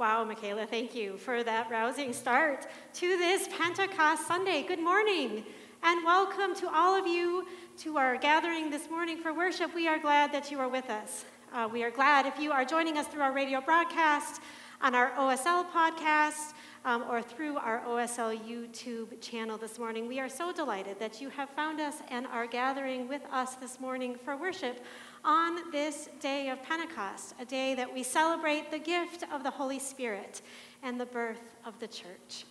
Wow, 0.00 0.24
Michaela, 0.24 0.64
thank 0.64 0.94
you 0.94 1.18
for 1.18 1.44
that 1.44 1.70
rousing 1.70 2.14
start 2.14 2.66
to 2.94 3.18
this 3.18 3.46
Pentecost 3.58 4.26
Sunday. 4.26 4.62
Good 4.62 4.80
morning, 4.80 5.44
and 5.82 6.02
welcome 6.06 6.54
to 6.54 6.74
all 6.74 6.98
of 6.98 7.06
you 7.06 7.46
to 7.80 7.98
our 7.98 8.16
gathering 8.16 8.70
this 8.70 8.88
morning 8.88 9.18
for 9.18 9.34
worship. 9.34 9.74
We 9.74 9.88
are 9.88 9.98
glad 9.98 10.32
that 10.32 10.50
you 10.50 10.58
are 10.58 10.70
with 10.70 10.88
us. 10.88 11.26
Uh, 11.52 11.68
we 11.70 11.84
are 11.84 11.90
glad 11.90 12.24
if 12.24 12.38
you 12.38 12.50
are 12.50 12.64
joining 12.64 12.96
us 12.96 13.08
through 13.08 13.20
our 13.20 13.34
radio 13.34 13.60
broadcast, 13.60 14.40
on 14.80 14.94
our 14.94 15.10
OSL 15.18 15.66
podcast, 15.70 16.54
um, 16.84 17.04
or 17.08 17.22
through 17.22 17.56
our 17.58 17.80
OSL 17.86 18.38
YouTube 18.38 19.20
channel 19.20 19.58
this 19.58 19.78
morning. 19.78 20.08
We 20.08 20.20
are 20.20 20.28
so 20.28 20.52
delighted 20.52 20.98
that 20.98 21.20
you 21.20 21.28
have 21.30 21.50
found 21.50 21.80
us 21.80 21.96
and 22.08 22.26
are 22.26 22.46
gathering 22.46 23.08
with 23.08 23.22
us 23.30 23.54
this 23.56 23.80
morning 23.80 24.16
for 24.24 24.36
worship 24.36 24.84
on 25.24 25.70
this 25.70 26.08
day 26.20 26.48
of 26.48 26.62
Pentecost, 26.62 27.34
a 27.38 27.44
day 27.44 27.74
that 27.74 27.92
we 27.92 28.02
celebrate 28.02 28.70
the 28.70 28.78
gift 28.78 29.24
of 29.32 29.42
the 29.42 29.50
Holy 29.50 29.78
Spirit 29.78 30.40
and 30.82 30.98
the 30.98 31.06
birth 31.06 31.56
of 31.66 31.78
the 31.78 31.88
church. 31.88 32.44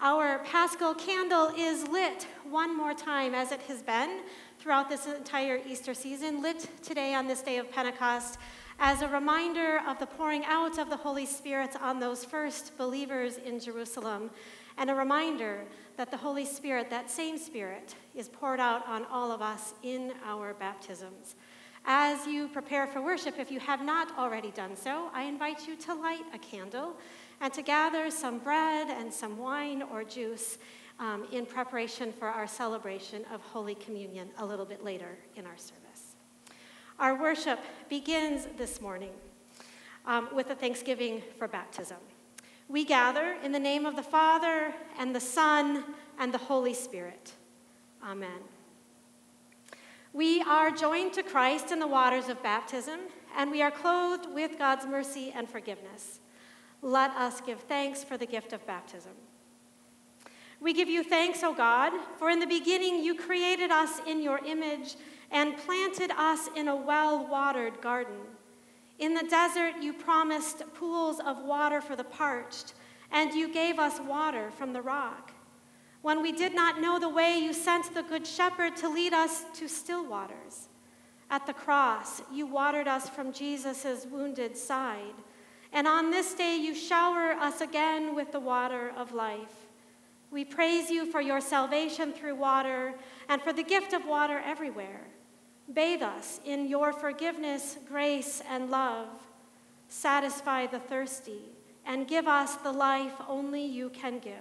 Our 0.00 0.40
paschal 0.40 0.94
candle 0.94 1.52
is 1.56 1.86
lit 1.88 2.26
one 2.48 2.76
more 2.76 2.94
time, 2.94 3.34
as 3.34 3.52
it 3.52 3.60
has 3.62 3.82
been 3.82 4.22
throughout 4.58 4.88
this 4.88 5.06
entire 5.06 5.60
Easter 5.66 5.94
season, 5.94 6.42
lit 6.42 6.68
today 6.82 7.14
on 7.14 7.26
this 7.26 7.42
day 7.42 7.58
of 7.58 7.70
Pentecost 7.70 8.38
as 8.78 9.02
a 9.02 9.08
reminder 9.08 9.80
of 9.86 9.98
the 9.98 10.06
pouring 10.06 10.44
out 10.44 10.78
of 10.78 10.90
the 10.90 10.96
Holy 10.96 11.26
Spirit 11.26 11.76
on 11.80 12.00
those 12.00 12.24
first 12.24 12.76
believers 12.76 13.38
in 13.38 13.60
Jerusalem, 13.60 14.30
and 14.76 14.90
a 14.90 14.94
reminder 14.94 15.64
that 15.96 16.10
the 16.10 16.16
Holy 16.16 16.44
Spirit, 16.44 16.90
that 16.90 17.10
same 17.10 17.38
Spirit, 17.38 17.94
is 18.14 18.28
poured 18.28 18.60
out 18.60 18.86
on 18.88 19.04
all 19.06 19.30
of 19.30 19.40
us 19.40 19.74
in 19.82 20.12
our 20.24 20.54
baptisms. 20.54 21.36
As 21.86 22.26
you 22.26 22.48
prepare 22.48 22.86
for 22.86 23.02
worship, 23.02 23.38
if 23.38 23.50
you 23.50 23.60
have 23.60 23.84
not 23.84 24.16
already 24.18 24.50
done 24.50 24.74
so, 24.74 25.10
I 25.12 25.24
invite 25.24 25.68
you 25.68 25.76
to 25.76 25.94
light 25.94 26.24
a 26.32 26.38
candle 26.38 26.96
and 27.40 27.52
to 27.52 27.62
gather 27.62 28.10
some 28.10 28.38
bread 28.38 28.88
and 28.88 29.12
some 29.12 29.38
wine 29.38 29.82
or 29.82 30.02
juice 30.02 30.58
um, 30.98 31.26
in 31.30 31.44
preparation 31.44 32.12
for 32.12 32.28
our 32.28 32.46
celebration 32.46 33.24
of 33.32 33.40
Holy 33.42 33.74
Communion 33.74 34.30
a 34.38 34.46
little 34.46 34.64
bit 34.64 34.82
later 34.82 35.18
in 35.36 35.44
our 35.44 35.56
service. 35.56 35.83
Our 36.96 37.20
worship 37.20 37.58
begins 37.88 38.46
this 38.56 38.80
morning 38.80 39.10
um, 40.06 40.28
with 40.32 40.50
a 40.50 40.54
thanksgiving 40.54 41.22
for 41.38 41.48
baptism. 41.48 41.96
We 42.68 42.84
gather 42.84 43.36
in 43.42 43.50
the 43.50 43.58
name 43.58 43.84
of 43.84 43.96
the 43.96 44.02
Father 44.02 44.72
and 44.96 45.12
the 45.12 45.20
Son 45.20 45.82
and 46.20 46.32
the 46.32 46.38
Holy 46.38 46.72
Spirit. 46.72 47.32
Amen. 48.00 48.38
We 50.12 50.40
are 50.42 50.70
joined 50.70 51.14
to 51.14 51.24
Christ 51.24 51.72
in 51.72 51.80
the 51.80 51.88
waters 51.88 52.28
of 52.28 52.40
baptism, 52.44 53.00
and 53.36 53.50
we 53.50 53.60
are 53.60 53.72
clothed 53.72 54.32
with 54.32 54.56
God's 54.56 54.86
mercy 54.86 55.32
and 55.34 55.48
forgiveness. 55.48 56.20
Let 56.80 57.10
us 57.16 57.40
give 57.40 57.58
thanks 57.62 58.04
for 58.04 58.16
the 58.16 58.26
gift 58.26 58.52
of 58.52 58.64
baptism. 58.68 59.14
We 60.60 60.72
give 60.72 60.88
you 60.88 61.02
thanks, 61.02 61.42
O 61.42 61.52
God, 61.52 61.92
for 62.18 62.30
in 62.30 62.38
the 62.38 62.46
beginning 62.46 63.02
you 63.02 63.16
created 63.16 63.72
us 63.72 64.00
in 64.06 64.22
your 64.22 64.38
image 64.46 64.94
and 65.34 65.58
planted 65.58 66.12
us 66.12 66.48
in 66.56 66.68
a 66.68 66.76
well 66.76 67.26
watered 67.26 67.80
garden. 67.82 68.20
In 69.00 69.14
the 69.14 69.24
desert, 69.24 69.74
you 69.82 69.92
promised 69.92 70.62
pools 70.74 71.18
of 71.18 71.42
water 71.42 71.80
for 71.80 71.96
the 71.96 72.04
parched, 72.04 72.74
and 73.10 73.34
you 73.34 73.52
gave 73.52 73.80
us 73.80 74.00
water 74.00 74.52
from 74.52 74.72
the 74.72 74.80
rock. 74.80 75.32
When 76.02 76.22
we 76.22 76.30
did 76.30 76.54
not 76.54 76.80
know 76.80 77.00
the 77.00 77.08
way, 77.08 77.36
you 77.36 77.52
sent 77.52 77.92
the 77.92 78.04
Good 78.04 78.26
Shepherd 78.26 78.76
to 78.76 78.88
lead 78.88 79.12
us 79.12 79.44
to 79.54 79.68
still 79.68 80.06
waters. 80.06 80.68
At 81.30 81.46
the 81.46 81.52
cross, 81.52 82.22
you 82.32 82.46
watered 82.46 82.86
us 82.86 83.08
from 83.08 83.32
Jesus' 83.32 84.06
wounded 84.08 84.56
side. 84.56 85.14
And 85.72 85.88
on 85.88 86.12
this 86.12 86.34
day, 86.34 86.56
you 86.56 86.76
shower 86.76 87.32
us 87.32 87.60
again 87.60 88.14
with 88.14 88.30
the 88.30 88.38
water 88.38 88.92
of 88.96 89.12
life. 89.12 89.66
We 90.30 90.44
praise 90.44 90.90
you 90.90 91.10
for 91.10 91.20
your 91.20 91.40
salvation 91.40 92.12
through 92.12 92.36
water 92.36 92.94
and 93.28 93.42
for 93.42 93.52
the 93.52 93.64
gift 93.64 93.92
of 93.92 94.06
water 94.06 94.40
everywhere. 94.44 95.00
Bathe 95.72 96.02
us 96.02 96.40
in 96.44 96.68
your 96.68 96.92
forgiveness, 96.92 97.78
grace, 97.88 98.42
and 98.48 98.70
love. 98.70 99.08
Satisfy 99.88 100.66
the 100.66 100.78
thirsty 100.78 101.40
and 101.86 102.08
give 102.08 102.26
us 102.26 102.56
the 102.56 102.72
life 102.72 103.14
only 103.28 103.64
you 103.64 103.90
can 103.90 104.18
give. 104.18 104.34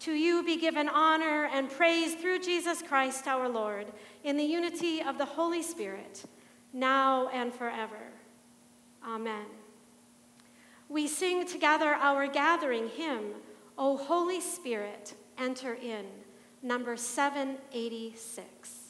To 0.00 0.12
you 0.12 0.42
be 0.42 0.56
given 0.56 0.88
honor 0.88 1.48
and 1.52 1.70
praise 1.70 2.14
through 2.14 2.40
Jesus 2.40 2.82
Christ 2.82 3.28
our 3.28 3.48
Lord, 3.48 3.86
in 4.24 4.36
the 4.36 4.44
unity 4.44 5.00
of 5.00 5.16
the 5.16 5.24
Holy 5.24 5.62
Spirit, 5.62 6.24
now 6.72 7.28
and 7.28 7.54
forever. 7.54 8.10
Amen. 9.06 9.46
We 10.88 11.06
sing 11.06 11.46
together 11.46 11.94
our 11.94 12.26
gathering 12.26 12.88
hymn, 12.88 13.34
O 13.78 13.96
Holy 13.96 14.40
Spirit, 14.40 15.14
enter 15.38 15.74
in, 15.74 16.06
number 16.62 16.96
786. 16.96 18.81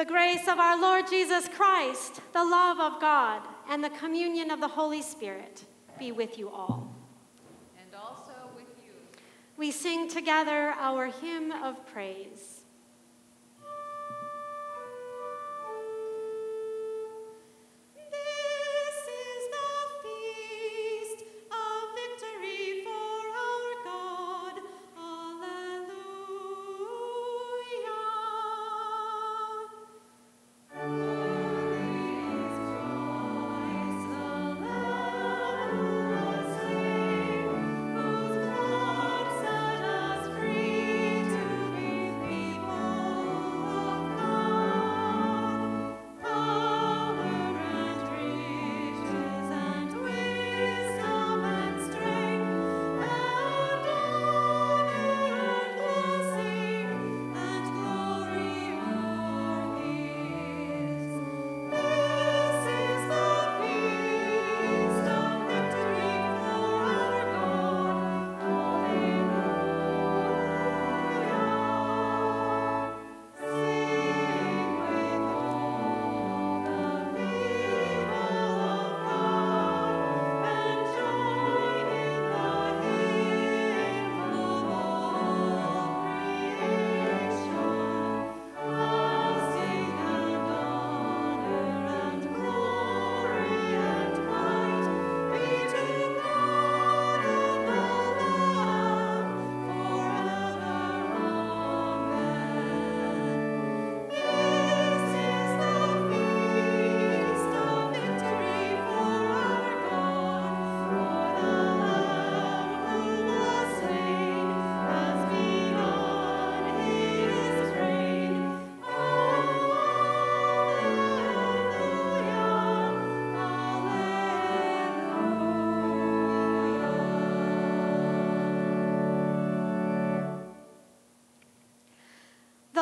The 0.00 0.06
grace 0.06 0.48
of 0.48 0.58
our 0.58 0.80
Lord 0.80 1.10
Jesus 1.10 1.46
Christ, 1.46 2.22
the 2.32 2.42
love 2.42 2.80
of 2.80 3.02
God, 3.02 3.42
and 3.68 3.84
the 3.84 3.90
communion 3.90 4.50
of 4.50 4.58
the 4.58 4.66
Holy 4.66 5.02
Spirit 5.02 5.62
be 5.98 6.10
with 6.10 6.38
you 6.38 6.48
all. 6.48 6.90
And 7.78 7.94
also 7.94 8.32
with 8.56 8.64
you. 8.82 8.92
We 9.58 9.70
sing 9.70 10.08
together 10.08 10.72
our 10.78 11.08
hymn 11.08 11.52
of 11.52 11.86
praise. 11.92 12.59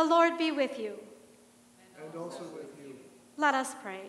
Lord 0.08 0.38
be 0.38 0.50
with 0.50 0.78
you. 0.78 0.98
And 2.02 2.14
also 2.16 2.42
with 2.54 2.72
you. 2.82 2.94
Let 3.36 3.54
us 3.54 3.74
pray. 3.82 4.02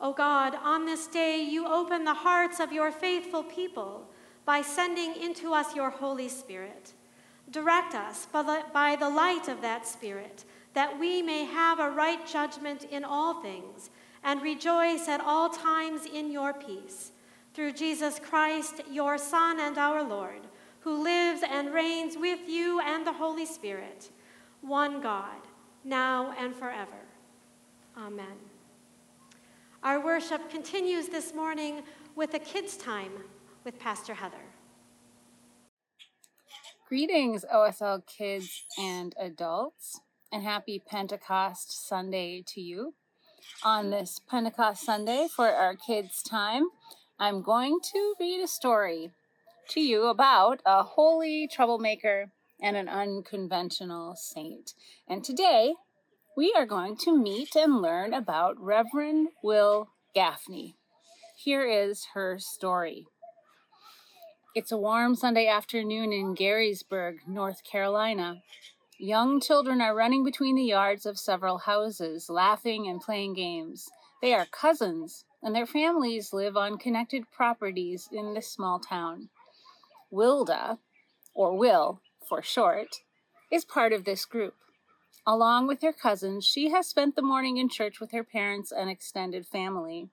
O 0.00 0.12
God, 0.12 0.56
on 0.62 0.86
this 0.86 1.06
day 1.06 1.42
you 1.42 1.66
open 1.66 2.04
the 2.04 2.14
hearts 2.14 2.58
of 2.58 2.72
your 2.72 2.90
faithful 2.90 3.42
people 3.42 4.08
by 4.44 4.62
sending 4.62 5.14
into 5.14 5.52
us 5.52 5.76
your 5.76 5.90
Holy 5.90 6.28
Spirit. 6.28 6.94
Direct 7.50 7.94
us 7.94 8.26
by 8.32 8.96
the 8.98 9.10
light 9.10 9.48
of 9.48 9.60
that 9.60 9.86
Spirit, 9.86 10.44
that 10.74 10.98
we 10.98 11.20
may 11.20 11.44
have 11.44 11.80
a 11.80 11.90
right 11.90 12.26
judgment 12.26 12.84
in 12.84 13.04
all 13.04 13.42
things 13.42 13.90
and 14.22 14.40
rejoice 14.40 15.08
at 15.08 15.20
all 15.20 15.50
times 15.50 16.02
in 16.06 16.30
your 16.30 16.54
peace. 16.54 17.12
Through 17.52 17.72
Jesus 17.72 18.20
Christ, 18.20 18.80
your 18.90 19.18
Son 19.18 19.58
and 19.60 19.76
our 19.76 20.02
Lord, 20.02 20.46
who 20.80 21.02
lives 21.02 21.42
and 21.48 21.74
reigns 21.74 22.16
with 22.16 22.48
you 22.48 22.80
and 22.80 23.06
the 23.06 23.12
Holy 23.12 23.46
Spirit 23.46 24.10
one 24.62 25.00
God, 25.00 25.40
now 25.84 26.34
and 26.38 26.54
forever. 26.54 27.06
Amen. 27.96 28.36
Our 29.82 30.04
worship 30.04 30.50
continues 30.50 31.08
this 31.08 31.34
morning 31.34 31.82
with 32.14 32.34
a 32.34 32.38
kids' 32.38 32.76
time 32.76 33.12
with 33.64 33.78
Pastor 33.78 34.14
Heather. 34.14 34.36
Greetings, 36.88 37.44
OSL 37.52 38.06
kids 38.06 38.64
and 38.78 39.14
adults, 39.18 40.00
and 40.32 40.42
happy 40.42 40.82
Pentecost 40.84 41.86
Sunday 41.88 42.42
to 42.48 42.60
you. 42.60 42.94
On 43.62 43.90
this 43.90 44.20
Pentecost 44.28 44.84
Sunday 44.84 45.28
for 45.34 45.48
our 45.48 45.74
kids' 45.74 46.22
time, 46.22 46.64
I'm 47.18 47.42
going 47.42 47.78
to 47.92 48.14
read 48.20 48.42
a 48.42 48.48
story 48.48 49.10
to 49.70 49.80
you 49.80 50.06
about 50.06 50.60
a 50.66 50.82
holy 50.82 51.48
troublemaker 51.50 52.32
and 52.62 52.76
an 52.76 52.88
unconventional 52.88 54.14
saint. 54.16 54.74
And 55.08 55.24
today 55.24 55.74
we 56.36 56.52
are 56.56 56.66
going 56.66 56.96
to 56.98 57.16
meet 57.16 57.56
and 57.56 57.82
learn 57.82 58.14
about 58.14 58.60
Reverend 58.60 59.28
Wil 59.42 59.88
Gafney. 60.16 60.74
Here 61.36 61.66
is 61.66 62.08
her 62.14 62.38
story. 62.38 63.06
It's 64.54 64.72
a 64.72 64.76
warm 64.76 65.14
Sunday 65.14 65.46
afternoon 65.46 66.12
in 66.12 66.34
Garysburg, 66.34 67.18
North 67.26 67.62
Carolina. 67.62 68.42
Young 68.98 69.40
children 69.40 69.80
are 69.80 69.94
running 69.94 70.24
between 70.24 70.56
the 70.56 70.64
yards 70.64 71.06
of 71.06 71.18
several 71.18 71.58
houses, 71.58 72.28
laughing 72.28 72.88
and 72.88 73.00
playing 73.00 73.34
games. 73.34 73.88
They 74.20 74.34
are 74.34 74.46
cousins, 74.46 75.24
and 75.42 75.54
their 75.54 75.66
families 75.66 76.32
live 76.32 76.56
on 76.56 76.78
connected 76.78 77.30
properties 77.30 78.08
in 78.12 78.34
this 78.34 78.48
small 78.48 78.78
town. 78.78 79.30
Wilda, 80.10 80.78
or 81.32 81.56
Wil, 81.56 82.02
for 82.30 82.42
short, 82.42 83.02
is 83.50 83.64
part 83.64 83.92
of 83.92 84.04
this 84.04 84.24
group. 84.24 84.54
Along 85.26 85.66
with 85.66 85.82
her 85.82 85.92
cousins, 85.92 86.46
she 86.46 86.70
has 86.70 86.86
spent 86.86 87.16
the 87.16 87.22
morning 87.22 87.56
in 87.56 87.68
church 87.68 87.98
with 87.98 88.12
her 88.12 88.22
parents 88.22 88.70
and 88.70 88.88
extended 88.88 89.44
family. 89.44 90.08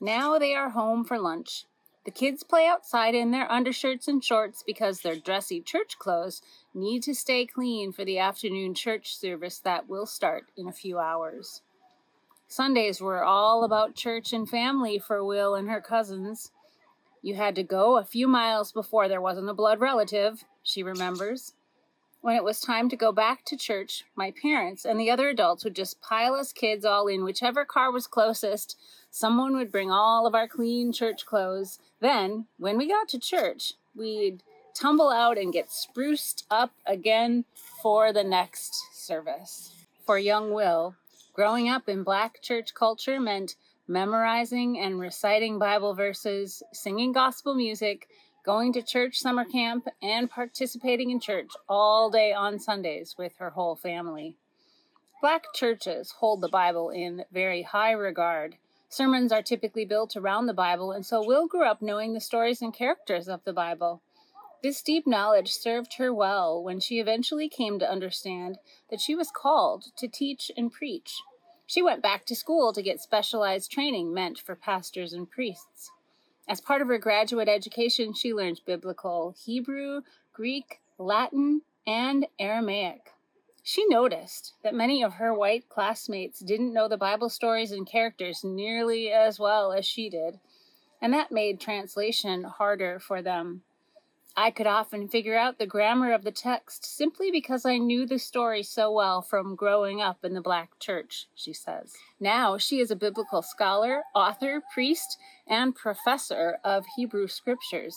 Now 0.00 0.38
they 0.38 0.54
are 0.54 0.70
home 0.70 1.04
for 1.04 1.18
lunch. 1.18 1.66
The 2.06 2.10
kids 2.10 2.42
play 2.42 2.66
outside 2.66 3.14
in 3.14 3.32
their 3.32 3.52
undershirts 3.52 4.08
and 4.08 4.24
shorts 4.24 4.64
because 4.66 5.00
their 5.00 5.14
dressy 5.14 5.60
church 5.60 5.98
clothes 5.98 6.40
need 6.74 7.02
to 7.02 7.14
stay 7.14 7.44
clean 7.44 7.92
for 7.92 8.06
the 8.06 8.18
afternoon 8.18 8.74
church 8.74 9.14
service 9.14 9.58
that 9.58 9.90
will 9.90 10.06
start 10.06 10.46
in 10.56 10.66
a 10.66 10.72
few 10.72 10.98
hours. 10.98 11.60
Sundays 12.48 12.98
were 12.98 13.22
all 13.22 13.62
about 13.62 13.94
church 13.94 14.32
and 14.32 14.48
family 14.48 14.98
for 14.98 15.22
Wil 15.22 15.54
and 15.54 15.68
her 15.68 15.82
cousins. 15.82 16.50
You 17.20 17.34
had 17.34 17.54
to 17.56 17.62
go 17.62 17.98
a 17.98 18.04
few 18.04 18.26
miles 18.26 18.72
before 18.72 19.06
there 19.06 19.20
wasn't 19.20 19.50
a 19.50 19.54
blood 19.54 19.80
relative, 19.80 20.44
she 20.62 20.82
remembers. 20.82 21.54
When 22.20 22.36
it 22.36 22.44
was 22.44 22.60
time 22.60 22.88
to 22.88 22.96
go 22.96 23.10
back 23.10 23.44
to 23.46 23.56
church, 23.56 24.04
my 24.14 24.30
parents 24.30 24.84
and 24.84 24.98
the 24.98 25.10
other 25.10 25.28
adults 25.28 25.64
would 25.64 25.74
just 25.74 26.00
pile 26.00 26.34
us 26.34 26.52
kids 26.52 26.84
all 26.84 27.08
in 27.08 27.24
whichever 27.24 27.64
car 27.64 27.90
was 27.90 28.06
closest. 28.06 28.78
Someone 29.10 29.56
would 29.56 29.72
bring 29.72 29.90
all 29.90 30.24
of 30.24 30.34
our 30.34 30.46
clean 30.46 30.92
church 30.92 31.26
clothes. 31.26 31.80
Then, 32.00 32.46
when 32.58 32.78
we 32.78 32.86
got 32.86 33.08
to 33.08 33.18
church, 33.18 33.74
we'd 33.96 34.44
tumble 34.72 35.10
out 35.10 35.36
and 35.36 35.52
get 35.52 35.72
spruced 35.72 36.46
up 36.48 36.72
again 36.86 37.44
for 37.82 38.12
the 38.12 38.24
next 38.24 38.84
service. 38.94 39.74
For 40.06 40.16
young 40.16 40.52
Wil, 40.52 40.94
growing 41.32 41.68
up 41.68 41.88
in 41.88 42.04
black 42.04 42.40
church 42.40 42.72
culture 42.72 43.18
meant 43.18 43.56
memorizing 43.88 44.78
and 44.78 45.00
reciting 45.00 45.58
Bible 45.58 45.94
verses, 45.94 46.62
singing 46.72 47.12
gospel 47.12 47.54
music, 47.54 48.08
going 48.44 48.72
to 48.72 48.82
church 48.82 49.18
summer 49.18 49.44
camp, 49.44 49.86
and 50.02 50.30
participating 50.30 51.10
in 51.10 51.20
church 51.20 51.50
all 51.68 52.10
day 52.10 52.32
on 52.32 52.58
Sundays 52.58 53.14
with 53.16 53.34
her 53.38 53.50
whole 53.50 53.76
family. 53.76 54.36
Black 55.20 55.44
churches 55.54 56.14
hold 56.18 56.40
the 56.40 56.48
Bible 56.48 56.90
in 56.90 57.24
very 57.32 57.62
high 57.62 57.92
regard. 57.92 58.56
Sermons 58.88 59.30
are 59.30 59.42
typically 59.42 59.84
built 59.84 60.16
around 60.16 60.46
the 60.46 60.52
Bible, 60.52 60.92
and 60.92 61.06
so 61.06 61.24
Wil 61.24 61.46
grew 61.46 61.64
up 61.64 61.80
knowing 61.80 62.12
the 62.12 62.20
stories 62.20 62.60
and 62.60 62.74
characters 62.74 63.28
of 63.28 63.44
the 63.44 63.52
Bible. 63.52 64.02
This 64.62 64.82
deep 64.82 65.06
knowledge 65.06 65.50
served 65.50 65.94
her 65.94 66.12
well 66.12 66.62
when 66.62 66.78
she 66.78 66.98
eventually 66.98 67.48
came 67.48 67.78
to 67.78 67.90
understand 67.90 68.58
that 68.90 69.00
she 69.00 69.14
was 69.14 69.30
called 69.30 69.86
to 69.96 70.08
teach 70.08 70.50
and 70.56 70.72
preach. 70.72 71.22
She 71.66 71.82
went 71.82 72.02
back 72.02 72.26
to 72.26 72.36
school 72.36 72.72
to 72.72 72.82
get 72.82 73.00
specialized 73.00 73.70
training 73.70 74.12
meant 74.12 74.38
for 74.38 74.54
pastors 74.54 75.12
and 75.12 75.30
priests. 75.30 75.90
As 76.48 76.60
part 76.60 76.82
of 76.82 76.88
her 76.88 76.98
graduate 76.98 77.48
education, 77.48 78.12
she 78.14 78.34
learned 78.34 78.60
biblical 78.66 79.34
Hebrew, 79.44 80.02
Greek, 80.32 80.80
Latin, 80.98 81.62
and 81.86 82.26
Aramaic. 82.38 83.12
She 83.62 83.86
noticed 83.86 84.54
that 84.62 84.74
many 84.74 85.02
of 85.02 85.14
her 85.14 85.32
white 85.32 85.68
classmates 85.68 86.40
didn't 86.40 86.72
know 86.72 86.88
the 86.88 86.96
Bible 86.96 87.28
stories 87.28 87.70
and 87.70 87.86
characters 87.86 88.42
nearly 88.42 89.10
as 89.10 89.38
well 89.38 89.72
as 89.72 89.86
she 89.86 90.10
did, 90.10 90.40
and 91.00 91.12
that 91.12 91.30
made 91.30 91.60
translation 91.60 92.42
harder 92.44 92.98
for 92.98 93.22
them. 93.22 93.62
I 94.36 94.50
could 94.50 94.66
often 94.66 95.08
figure 95.08 95.36
out 95.36 95.58
the 95.58 95.66
grammar 95.66 96.12
of 96.12 96.24
the 96.24 96.32
text 96.32 96.86
simply 96.86 97.30
because 97.30 97.66
I 97.66 97.76
knew 97.76 98.06
the 98.06 98.18
story 98.18 98.62
so 98.62 98.90
well 98.90 99.20
from 99.20 99.54
growing 99.54 100.00
up 100.00 100.24
in 100.24 100.32
the 100.32 100.40
black 100.40 100.78
church, 100.78 101.26
she 101.34 101.52
says. 101.52 101.94
Now 102.18 102.56
she 102.56 102.80
is 102.80 102.90
a 102.90 102.96
biblical 102.96 103.42
scholar, 103.42 104.04
author, 104.14 104.62
priest, 104.72 105.18
and 105.46 105.74
professor 105.74 106.58
of 106.64 106.86
Hebrew 106.96 107.28
scriptures, 107.28 107.94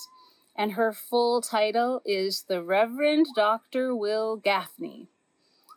and 0.57 0.73
her 0.73 0.91
full 0.91 1.41
title 1.41 2.01
is 2.05 2.43
the 2.49 2.61
Reverend 2.61 3.27
Dr. 3.35 3.95
Wil 3.95 4.37
Gafney. 4.37 5.07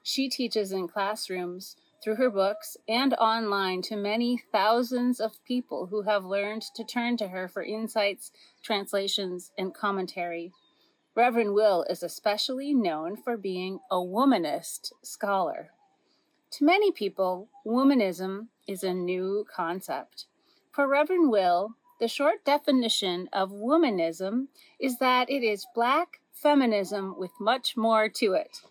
She 0.02 0.28
teaches 0.28 0.72
in 0.72 0.88
classrooms, 0.88 1.76
through 2.02 2.16
her 2.16 2.30
books, 2.30 2.76
and 2.88 3.14
online 3.14 3.82
to 3.82 3.96
many 3.96 4.42
thousands 4.52 5.20
of 5.20 5.44
people 5.44 5.86
who 5.86 6.02
have 6.02 6.24
learned 6.24 6.62
to 6.74 6.84
turn 6.84 7.16
to 7.16 7.28
her 7.28 7.48
for 7.48 7.62
insights, 7.62 8.30
translations, 8.62 9.50
and 9.58 9.74
commentary. 9.74 10.52
Reverend 11.14 11.54
Wil 11.54 11.84
is 11.90 12.02
especially 12.02 12.72
known 12.72 13.16
for 13.16 13.36
being 13.36 13.80
a 13.90 13.96
womanist 13.96 14.92
scholar. 15.02 15.70
To 16.52 16.64
many 16.64 16.92
people, 16.92 17.48
womanism 17.66 18.46
is 18.66 18.84
a 18.84 18.94
new 18.94 19.44
concept. 19.54 20.26
For 20.70 20.86
Reverend 20.86 21.30
Wil, 21.30 21.74
the 21.98 22.08
short 22.08 22.44
definition 22.44 23.28
of 23.32 23.50
womanism 23.50 24.46
is 24.78 24.98
that 24.98 25.28
it 25.28 25.42
is 25.42 25.66
black 25.74 26.20
feminism 26.32 27.16
with 27.18 27.32
much 27.40 27.76
more 27.76 28.08
to 28.08 28.34
it. 28.34 28.62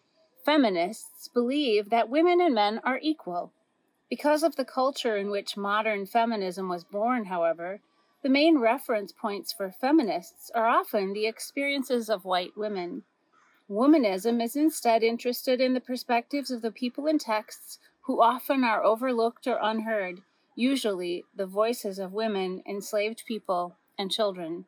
Feminists 0.47 1.27
believe 1.27 1.89
that 1.89 2.07
women 2.07 2.39
and 2.39 2.55
men 2.55 2.79
are 2.85 3.01
equal. 3.03 3.51
Because 4.09 4.43
of 4.43 4.55
the 4.55 4.63
culture 4.63 5.17
in 5.17 5.29
which 5.29 5.57
modern 5.57 6.05
feminism 6.05 6.69
was 6.69 6.85
born, 6.85 7.25
however, 7.25 7.81
the 8.23 8.29
main 8.29 8.57
reference 8.57 9.11
points 9.11 9.51
for 9.51 9.73
feminists 9.73 10.49
are 10.55 10.65
often 10.65 11.11
the 11.11 11.25
experiences 11.27 12.09
of 12.09 12.23
white 12.23 12.55
women. 12.55 13.03
Womanism 13.69 14.41
is 14.41 14.55
instead 14.55 15.03
interested 15.03 15.59
in 15.59 15.73
the 15.73 15.81
perspectives 15.81 16.49
of 16.49 16.61
the 16.61 16.71
people 16.71 17.07
in 17.07 17.19
texts 17.19 17.79
who 18.03 18.21
often 18.21 18.63
are 18.63 18.85
overlooked 18.85 19.47
or 19.47 19.59
unheard, 19.61 20.21
usually 20.55 21.25
the 21.35 21.45
voices 21.45 21.99
of 21.99 22.13
women, 22.13 22.63
enslaved 22.65 23.25
people, 23.27 23.75
and 23.99 24.09
children. 24.13 24.63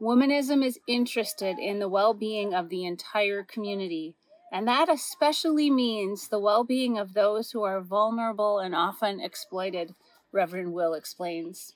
Womanism 0.00 0.64
is 0.64 0.80
interested 0.86 1.58
in 1.58 1.80
the 1.80 1.88
well 1.90 2.14
being 2.14 2.54
of 2.54 2.70
the 2.70 2.86
entire 2.86 3.42
community, 3.42 4.14
and 4.52 4.66
that 4.68 4.88
especially 4.88 5.70
means 5.70 6.28
the 6.28 6.38
well 6.38 6.64
being 6.64 6.98
of 6.98 7.14
those 7.14 7.50
who 7.50 7.62
are 7.62 7.80
vulnerable 7.80 8.58
and 8.58 8.74
often 8.74 9.20
exploited, 9.20 9.94
Reverend 10.32 10.72
Wil 10.72 10.94
explains. 10.94 11.74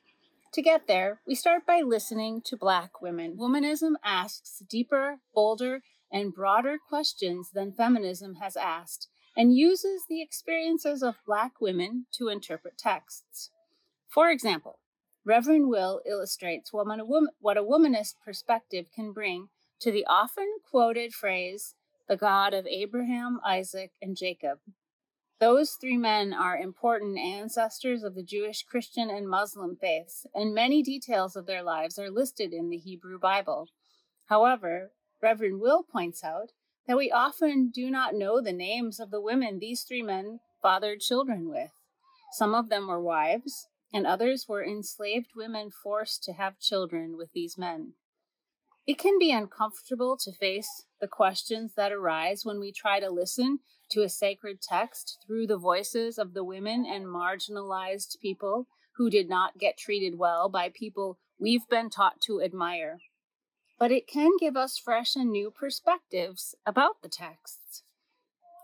To 0.52 0.62
get 0.62 0.86
there, 0.86 1.20
we 1.26 1.34
start 1.34 1.64
by 1.66 1.80
listening 1.80 2.42
to 2.46 2.56
Black 2.56 3.00
women. 3.00 3.36
Womanism 3.36 3.92
asks 4.04 4.62
deeper, 4.68 5.18
bolder, 5.34 5.82
and 6.12 6.34
broader 6.34 6.76
questions 6.88 7.50
than 7.54 7.72
feminism 7.72 8.36
has 8.36 8.56
asked, 8.56 9.08
and 9.36 9.56
uses 9.56 10.02
the 10.08 10.20
experiences 10.20 11.02
of 11.02 11.22
Black 11.24 11.60
women 11.60 12.06
to 12.18 12.28
interpret 12.28 12.76
texts. 12.76 13.50
For 14.08 14.28
example, 14.28 14.80
Reverend 15.24 15.68
Wil 15.68 16.00
illustrates 16.04 16.72
what 16.72 16.86
a, 16.88 17.04
what 17.40 17.56
a 17.56 17.62
womanist 17.62 18.14
perspective 18.24 18.86
can 18.92 19.12
bring 19.12 19.48
to 19.80 19.92
the 19.92 20.04
often 20.06 20.56
quoted 20.68 21.12
phrase, 21.12 21.74
the 22.10 22.16
God 22.16 22.54
of 22.54 22.66
Abraham, 22.66 23.38
Isaac, 23.46 23.92
and 24.02 24.16
Jacob. 24.16 24.58
Those 25.38 25.76
three 25.80 25.96
men 25.96 26.32
are 26.32 26.58
important 26.58 27.16
ancestors 27.16 28.02
of 28.02 28.16
the 28.16 28.24
Jewish, 28.24 28.64
Christian, 28.64 29.08
and 29.08 29.28
Muslim 29.28 29.76
faiths, 29.80 30.26
and 30.34 30.52
many 30.52 30.82
details 30.82 31.36
of 31.36 31.46
their 31.46 31.62
lives 31.62 32.00
are 32.00 32.10
listed 32.10 32.52
in 32.52 32.68
the 32.68 32.78
Hebrew 32.78 33.20
Bible. 33.20 33.68
However, 34.26 34.90
Reverend 35.22 35.60
Wil 35.60 35.84
points 35.84 36.24
out 36.24 36.50
that 36.88 36.96
we 36.96 37.12
often 37.12 37.70
do 37.72 37.88
not 37.88 38.16
know 38.16 38.40
the 38.40 38.52
names 38.52 38.98
of 38.98 39.12
the 39.12 39.20
women 39.20 39.60
these 39.60 39.82
three 39.82 40.02
men 40.02 40.40
fathered 40.60 40.98
children 40.98 41.48
with. 41.48 41.70
Some 42.32 42.56
of 42.56 42.70
them 42.70 42.88
were 42.88 43.00
wives, 43.00 43.68
and 43.94 44.04
others 44.04 44.46
were 44.48 44.64
enslaved 44.64 45.28
women 45.36 45.70
forced 45.70 46.24
to 46.24 46.32
have 46.32 46.58
children 46.58 47.16
with 47.16 47.30
these 47.34 47.56
men. 47.56 47.92
It 48.86 48.98
can 48.98 49.18
be 49.18 49.30
uncomfortable 49.30 50.16
to 50.18 50.32
face 50.32 50.86
the 51.00 51.08
questions 51.08 51.74
that 51.76 51.92
arise 51.92 52.44
when 52.44 52.58
we 52.58 52.72
try 52.72 52.98
to 53.00 53.10
listen 53.10 53.60
to 53.90 54.02
a 54.02 54.08
sacred 54.08 54.62
text 54.62 55.18
through 55.26 55.46
the 55.46 55.58
voices 55.58 56.18
of 56.18 56.34
the 56.34 56.44
women 56.44 56.86
and 56.86 57.06
marginalized 57.06 58.18
people 58.20 58.66
who 58.96 59.10
did 59.10 59.28
not 59.28 59.58
get 59.58 59.78
treated 59.78 60.18
well 60.18 60.48
by 60.48 60.68
people 60.68 61.18
we've 61.38 61.68
been 61.68 61.90
taught 61.90 62.20
to 62.22 62.42
admire. 62.42 62.98
But 63.78 63.90
it 63.90 64.06
can 64.06 64.32
give 64.38 64.56
us 64.56 64.78
fresh 64.78 65.16
and 65.16 65.30
new 65.30 65.50
perspectives 65.50 66.54
about 66.66 67.02
the 67.02 67.08
texts. 67.08 67.82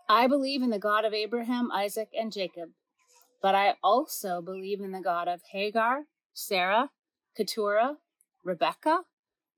I 0.09 0.27
believe 0.27 0.63
in 0.63 0.71
the 0.71 0.79
God 0.79 1.05
of 1.05 1.15
Abraham, 1.15 1.71
Isaac, 1.73 2.11
and 2.19 2.33
Jacob, 2.33 2.71
but 3.43 3.55
I 3.55 3.75
also 3.83 4.41
believe 4.41 4.81
in 4.81 4.93
the 4.93 5.01
God 5.01 5.27
of 5.27 5.41
Hagar, 5.53 6.05
Sarah, 6.33 6.91
Keturah, 7.37 7.97
Rebecca, 8.45 9.03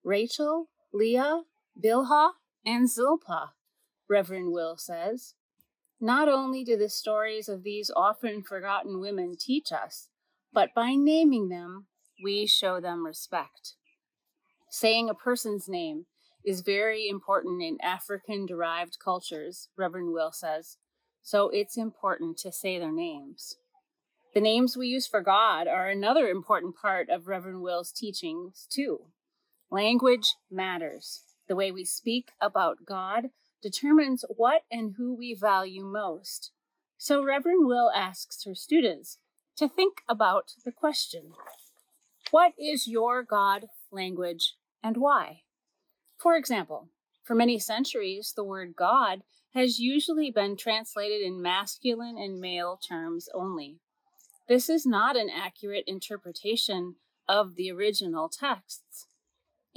Rachel, 0.04 0.68
Leah, 0.92 1.42
Bilhah, 1.82 2.32
and 2.64 2.88
Zilpah, 2.88 3.52
Reverend 4.08 4.52
Wil 4.52 4.76
says. 4.76 5.34
Not 6.00 6.28
only 6.28 6.64
do 6.64 6.76
the 6.76 6.88
stories 6.88 7.48
of 7.48 7.64
these 7.64 7.90
often 7.94 8.42
forgotten 8.42 9.00
women 9.00 9.36
teach 9.38 9.72
us, 9.72 10.08
but 10.52 10.74
by 10.74 10.94
naming 10.94 11.48
them, 11.48 11.86
we 12.22 12.46
show 12.46 12.80
them 12.80 13.04
respect. 13.04 13.74
Saying 14.70 15.08
a 15.08 15.14
person's 15.14 15.68
name 15.68 16.06
is 16.44 16.60
very 16.60 17.08
important 17.08 17.62
in 17.62 17.78
African 17.82 18.46
derived 18.46 18.98
cultures, 19.02 19.68
Reverend 19.76 20.12
Wil 20.12 20.32
says, 20.32 20.78
so 21.22 21.48
it's 21.50 21.76
important 21.76 22.38
to 22.38 22.52
say 22.52 22.78
their 22.78 22.92
names. 22.92 23.56
The 24.34 24.40
names 24.40 24.76
we 24.76 24.88
use 24.88 25.06
for 25.06 25.20
God 25.20 25.66
are 25.66 25.88
another 25.88 26.28
important 26.28 26.76
part 26.76 27.10
of 27.10 27.28
Reverend 27.28 27.60
Wil's 27.60 27.92
teachings, 27.92 28.66
too. 28.70 29.06
Language 29.70 30.36
matters. 30.50 31.24
The 31.46 31.56
way 31.56 31.70
we 31.70 31.84
speak 31.84 32.30
about 32.40 32.86
God 32.86 33.30
determines 33.62 34.24
what 34.28 34.62
and 34.70 34.94
who 34.96 35.14
we 35.14 35.34
value 35.34 35.84
most. 35.84 36.52
So 36.96 37.22
Reverend 37.22 37.66
Wil 37.66 37.90
asks 37.94 38.44
her 38.44 38.54
students 38.54 39.18
to 39.56 39.68
think 39.68 40.02
about 40.08 40.52
the 40.64 40.72
question 40.72 41.32
What 42.30 42.54
is 42.58 42.88
your 42.88 43.22
God 43.22 43.66
language 43.90 44.54
and 44.82 44.96
why? 44.96 45.42
For 46.16 46.34
example, 46.34 46.88
for 47.22 47.34
many 47.34 47.58
centuries, 47.58 48.32
the 48.34 48.44
word 48.44 48.74
God 48.74 49.22
has 49.52 49.78
usually 49.78 50.30
been 50.30 50.56
translated 50.56 51.20
in 51.20 51.42
masculine 51.42 52.16
and 52.16 52.40
male 52.40 52.78
terms 52.78 53.28
only. 53.34 53.80
This 54.48 54.70
is 54.70 54.86
not 54.86 55.14
an 55.14 55.28
accurate 55.28 55.84
interpretation 55.86 56.94
of 57.28 57.56
the 57.56 57.70
original 57.70 58.30
texts. 58.30 59.07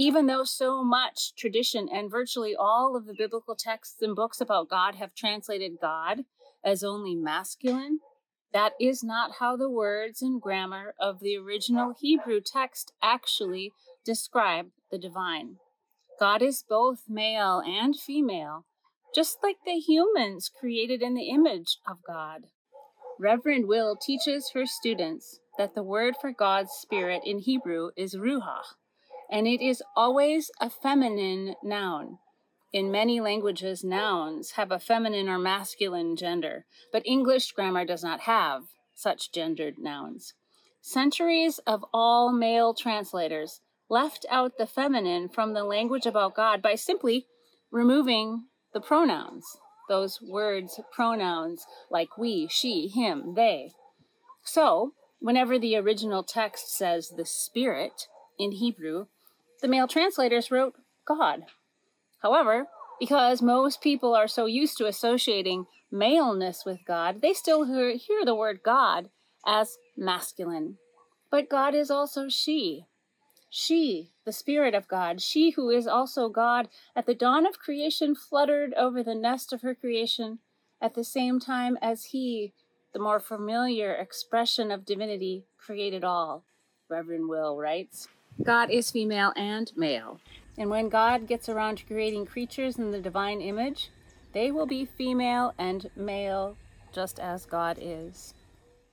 Even 0.02 0.26
though 0.26 0.44
so 0.44 0.84
much 0.84 1.36
tradition 1.36 1.88
and 1.88 2.10
virtually 2.10 2.56
all 2.56 2.96
of 2.96 3.06
the 3.06 3.14
biblical 3.16 3.56
texts 3.56 4.02
and 4.02 4.16
books 4.16 4.42
about 4.42 4.68
God 4.68 4.96
have 4.96 5.14
translated 5.14 5.74
God 5.80 6.26
as 6.66 6.84
only 6.84 7.14
masculine, 7.14 8.00
that 8.52 8.74
is 8.82 9.04
not 9.04 9.34
how 9.38 9.56
the 9.56 9.70
words 9.70 10.24
and 10.24 10.42
grammar 10.42 10.96
of 11.00 11.20
the 11.20 11.38
original 11.38 11.94
Hebrew 12.02 12.42
text 12.42 12.94
actually 13.04 13.74
describe 14.04 14.70
the 14.90 14.98
divine. 14.98 15.58
God 16.20 16.42
is 16.42 16.66
both 16.68 17.04
male 17.08 17.62
and 17.64 17.96
female, 17.96 18.66
just 19.14 19.38
like 19.44 19.58
the 19.68 19.78
humans 19.78 20.50
created 20.50 21.04
in 21.04 21.14
the 21.14 21.30
image 21.30 21.78
of 21.88 22.00
God. 22.08 22.46
Reverend 23.20 23.68
Wil 23.68 23.96
teaches 23.98 24.50
her 24.56 24.66
students 24.66 25.42
that 25.60 25.76
the 25.76 25.84
word 25.84 26.16
for 26.20 26.32
God's 26.32 26.72
Spirit 26.72 27.22
in 27.24 27.38
Hebrew 27.38 27.92
is 27.96 28.16
ruach, 28.16 28.64
and 29.32 29.48
it 29.48 29.62
is 29.62 29.82
always 29.96 30.52
a 30.60 30.70
feminine 30.70 31.56
noun. 31.63 32.20
In 32.74 32.91
many 32.91 33.20
languages, 33.20 33.84
nouns 33.84 34.52
have 34.52 34.72
a 34.72 34.80
feminine 34.80 35.30
or 35.30 35.39
masculine 35.39 36.15
gender, 36.15 36.65
but 36.91 37.06
English 37.06 37.52
grammar 37.54 37.86
does 37.86 38.04
not 38.04 38.22
have 38.22 38.63
such 38.94 39.32
gendered 39.32 39.80
nouns. 39.80 40.34
Centuries 40.82 41.60
of 41.60 41.86
all 41.94 42.32
male 42.32 42.74
translators 42.74 43.62
left 43.89 44.26
out 44.30 44.58
the 44.58 44.65
feminine 44.65 45.28
from 45.28 45.54
the 45.54 45.63
language 45.63 46.06
about 46.06 46.36
God 46.36 46.62
by 46.62 46.76
simply 46.76 47.28
removing 47.72 48.46
the 48.74 48.82
pronouns, 48.82 49.46
those 49.89 50.20
words, 50.22 50.80
pronouns 50.94 51.65
like 51.89 52.17
we, 52.17 52.48
she, 52.50 52.88
him, 52.88 53.34
they. 53.36 53.72
So, 54.44 54.94
whenever 55.20 55.60
the 55.60 55.76
original 55.76 56.24
text 56.24 56.76
says 56.76 57.13
the 57.15 57.26
Spirit 57.26 58.08
in 58.39 58.54
Hebrew, 58.54 59.08
the 59.62 59.67
male 59.67 59.88
translators 59.88 60.52
wrote 60.52 60.76
God. 61.06 61.45
However, 62.21 62.67
because 63.00 63.41
most 63.41 63.82
people 63.82 64.13
are 64.13 64.28
so 64.28 64.45
used 64.45 64.78
to 64.78 64.86
associating 64.86 65.65
maleness 65.91 66.63
with 66.65 66.80
God, 66.86 67.21
they 67.21 67.34
still 67.34 67.65
hear, 67.65 67.95
hear 67.95 68.26
the 68.26 68.36
word 68.36 68.62
God 68.63 69.10
as 69.45 69.78
masculine. 69.97 70.78
But 71.30 71.50
God 71.50 71.74
is 71.74 71.89
also 71.89 72.30
she. 72.30 72.86
She, 73.50 74.12
the 74.26 74.32
Spirit 74.32 74.74
of 74.74 74.88
God, 74.88 75.21
she 75.21 75.52
who 75.52 75.69
is 75.69 75.86
also 75.86 76.30
God, 76.30 76.69
at 76.95 77.06
the 77.06 77.15
dawn 77.15 77.45
of 77.45 77.60
creation 77.60 78.15
fluttered 78.15 78.74
over 78.76 79.04
the 79.04 79.15
nest 79.15 79.52
of 79.52 79.62
her 79.62 79.76
creation 79.76 80.39
at 80.82 80.95
the 80.95 81.04
same 81.04 81.39
time 81.39 81.78
as 81.82 82.06
He, 82.06 82.54
the 82.93 83.00
more 83.00 83.19
familiar 83.19 83.93
expression 83.93 84.71
of 84.71 84.86
divinity, 84.86 85.45
created 85.58 86.04
all. 86.04 86.45
Reverend 86.89 87.28
Wil 87.30 87.58
writes 87.58 88.08
God 88.44 88.72
is 88.72 88.91
female 88.91 89.34
and 89.36 89.72
male. 89.76 90.20
And 90.58 90.70
when 90.70 90.89
God 90.89 91.28
gets 91.28 91.48
around 91.48 91.78
to 91.78 91.86
creating 91.86 92.26
creatures 92.26 92.78
in 92.78 92.91
the 92.91 93.00
divine 93.00 93.41
image, 93.41 93.89
they 94.34 94.52
will 94.52 94.65
be 94.65 94.86
female 94.86 95.54
and 95.58 95.89
male, 95.96 96.58
just 96.94 97.20
as 97.20 97.46
God 97.46 97.78
is. 97.80 98.34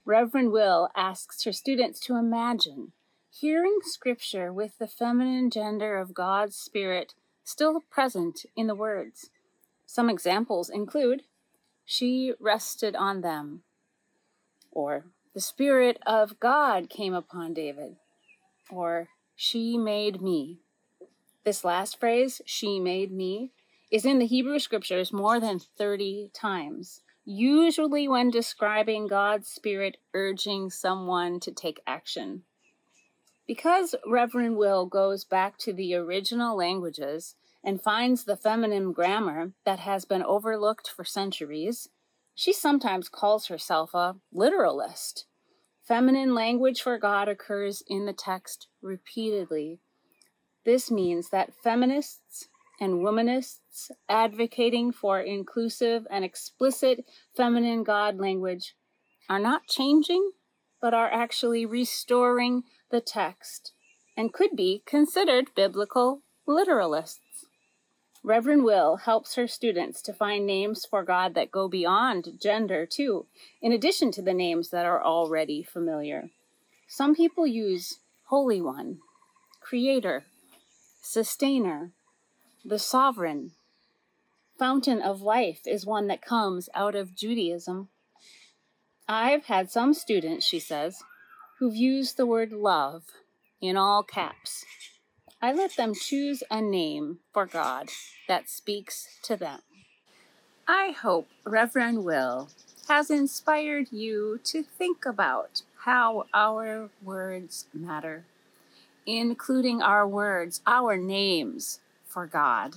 Reverend 0.04 0.52
Wil 0.52 0.88
asks 0.96 1.44
her 1.44 1.52
students 1.52 2.00
to 2.00 2.16
imagine 2.16 2.92
hearing 3.30 3.78
scripture 3.82 4.52
with 4.52 4.78
the 4.78 4.86
feminine 4.88 5.50
gender 5.50 5.96
of 5.98 6.14
God's 6.14 6.56
Spirit 6.56 7.14
still 7.44 7.80
present 7.90 8.44
in 8.56 8.66
the 8.66 8.74
words. 8.74 9.30
Some 9.86 10.10
examples 10.10 10.68
include 10.68 11.22
She 11.84 12.32
rested 12.40 12.96
on 12.96 13.20
them, 13.22 13.62
or 14.70 15.06
The 15.34 15.40
Spirit 15.40 15.98
of 16.06 16.40
God 16.40 16.90
came 16.90 17.14
upon 17.14 17.54
David, 17.54 17.96
or 18.70 19.08
She 19.40 19.78
made 19.78 20.20
me. 20.20 20.58
This 21.44 21.64
last 21.64 21.98
phrase, 22.00 22.42
She 22.44 22.80
made 22.80 23.12
me, 23.12 23.52
is 23.90 24.04
in 24.04 24.18
the 24.18 24.26
Hebrew 24.26 24.58
scriptures 24.58 25.12
more 25.12 25.38
than 25.40 25.60
30 25.60 26.30
times 26.34 27.02
usually 27.30 28.08
when 28.08 28.30
describing 28.30 29.06
God's 29.06 29.48
Spirit 29.48 29.98
urging 30.14 30.70
someone 30.70 31.38
to 31.40 31.52
take 31.52 31.82
action. 31.86 32.42
Because 33.46 33.94
Reverend 34.06 34.56
Wil 34.56 34.86
goes 34.86 35.24
back 35.24 35.58
to 35.58 35.74
the 35.74 35.94
original 35.94 36.56
languages 36.56 37.34
and 37.62 37.82
finds 37.82 38.24
the 38.24 38.36
feminine 38.36 38.92
grammar 38.92 39.52
that 39.66 39.78
has 39.80 40.06
been 40.06 40.22
overlooked 40.22 40.88
for 40.88 41.04
centuries, 41.04 41.90
she 42.34 42.52
sometimes 42.52 43.10
calls 43.10 43.46
herself 43.46 43.92
a 43.92 44.16
literalist. 44.32 45.26
Feminine 45.88 46.34
language 46.34 46.82
for 46.82 46.98
God 46.98 47.28
occurs 47.28 47.82
in 47.88 48.04
the 48.04 48.12
text 48.12 48.68
repeatedly. 48.82 49.80
This 50.66 50.90
means 50.90 51.30
that 51.30 51.54
feminists 51.64 52.48
and 52.78 53.00
womanists 53.02 53.90
advocating 54.06 54.92
for 54.92 55.18
inclusive 55.18 56.06
and 56.10 56.26
explicit 56.26 57.06
feminine 57.34 57.84
God 57.84 58.18
language 58.18 58.74
are 59.30 59.38
not 59.38 59.66
changing, 59.66 60.32
but 60.78 60.92
are 60.92 61.10
actually 61.10 61.64
restoring 61.64 62.64
the 62.90 63.00
text 63.00 63.72
and 64.14 64.30
could 64.30 64.54
be 64.54 64.82
considered 64.84 65.54
biblical 65.56 66.22
literalists. 66.46 67.16
Reverend 68.28 68.62
Wil 68.62 68.96
helps 68.96 69.36
her 69.36 69.46
students 69.48 70.02
to 70.02 70.12
find 70.12 70.46
names 70.46 70.84
for 70.84 71.02
God 71.02 71.32
that 71.32 71.50
go 71.50 71.66
beyond 71.66 72.38
gender, 72.38 72.84
too, 72.84 73.24
in 73.62 73.72
addition 73.72 74.12
to 74.12 74.20
the 74.20 74.34
names 74.34 74.68
that 74.68 74.84
are 74.84 75.02
already 75.02 75.62
familiar. 75.62 76.28
Some 76.86 77.14
people 77.14 77.46
use 77.46 78.00
Holy 78.24 78.60
One, 78.60 78.98
Creator, 79.62 80.26
Sustainer, 81.00 81.92
the 82.62 82.78
sovereign 82.78 83.52
fountain 84.58 85.00
of 85.00 85.22
life 85.22 85.60
is 85.64 85.86
one 85.86 86.06
that 86.08 86.20
comes 86.20 86.68
out 86.74 86.94
of 86.94 87.16
Judaism. 87.16 87.88
I've 89.08 89.46
had 89.46 89.70
some 89.70 89.94
students, 89.94 90.44
she 90.44 90.60
says, 90.60 91.02
who've 91.60 91.74
used 91.74 92.18
the 92.18 92.26
word 92.26 92.52
love 92.52 93.04
in 93.62 93.78
all 93.78 94.02
caps. 94.02 94.66
I 95.40 95.52
let 95.52 95.76
them 95.76 95.94
choose 95.94 96.42
a 96.50 96.60
name 96.60 97.18
for 97.32 97.46
God 97.46 97.90
that 98.26 98.48
speaks 98.48 99.18
to 99.22 99.36
them. 99.36 99.60
I 100.66 100.90
hope 100.90 101.28
Reverend 101.46 102.04
Wil 102.04 102.48
has 102.88 103.08
inspired 103.08 103.92
you 103.92 104.40
to 104.44 104.64
think 104.64 105.06
about 105.06 105.62
how 105.84 106.24
our 106.34 106.90
words 107.02 107.66
matter, 107.72 108.24
including 109.06 109.80
our 109.80 110.08
words, 110.08 110.60
our 110.66 110.96
names, 110.96 111.80
for 112.04 112.26
God. 112.26 112.74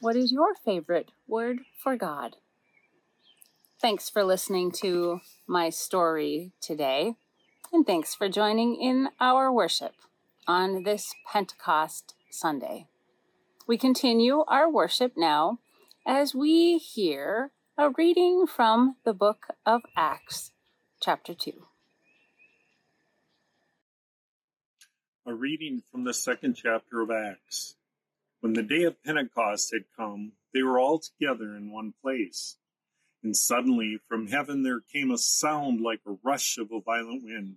What 0.00 0.14
is 0.14 0.30
your 0.30 0.54
favorite 0.54 1.10
word 1.26 1.60
for 1.82 1.96
God? 1.96 2.36
Thanks 3.80 4.10
for 4.10 4.22
listening 4.24 4.72
to 4.82 5.20
my 5.46 5.70
story 5.70 6.52
today, 6.60 7.14
and 7.72 7.86
thanks 7.86 8.14
for 8.14 8.28
joining 8.28 8.76
in 8.76 9.08
our 9.18 9.50
worship 9.50 9.94
on 10.46 10.82
this 10.82 11.14
Pentecost 11.30 12.14
Sunday. 12.30 12.86
We 13.66 13.78
continue 13.78 14.44
our 14.48 14.70
worship 14.70 15.12
now 15.16 15.58
as 16.06 16.34
we 16.34 16.78
hear 16.78 17.52
a 17.78 17.90
reading 17.90 18.46
from 18.46 18.96
the 19.04 19.14
book 19.14 19.46
of 19.64 19.82
Acts, 19.96 20.52
chapter 21.00 21.34
2. 21.34 21.52
A 25.26 25.34
reading 25.34 25.82
from 25.90 26.04
the 26.04 26.12
second 26.12 26.54
chapter 26.54 27.00
of 27.00 27.10
Acts. 27.10 27.76
When 28.40 28.54
the 28.54 28.62
day 28.62 28.82
of 28.82 29.02
Pentecost 29.04 29.72
had 29.72 29.84
come, 29.96 30.32
they 30.52 30.62
were 30.62 30.80
all 30.80 30.98
together 30.98 31.54
in 31.54 31.70
one 31.72 31.94
place. 32.02 32.56
And 33.22 33.36
suddenly 33.36 33.98
from 34.08 34.26
heaven 34.26 34.64
there 34.64 34.80
came 34.80 35.12
a 35.12 35.18
sound 35.18 35.80
like 35.80 36.00
a 36.06 36.16
rush 36.24 36.58
of 36.58 36.72
a 36.72 36.80
violent 36.80 37.22
wind, 37.24 37.56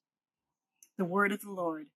The 1.01 1.05
word 1.05 1.31
of 1.31 1.41
the 1.41 1.49
Lord. 1.49 1.87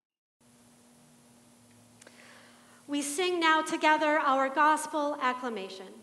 We 2.87 3.03
sing 3.03 3.39
now 3.39 3.61
together 3.61 4.17
our 4.17 4.49
gospel 4.49 5.19
acclamation. 5.21 5.93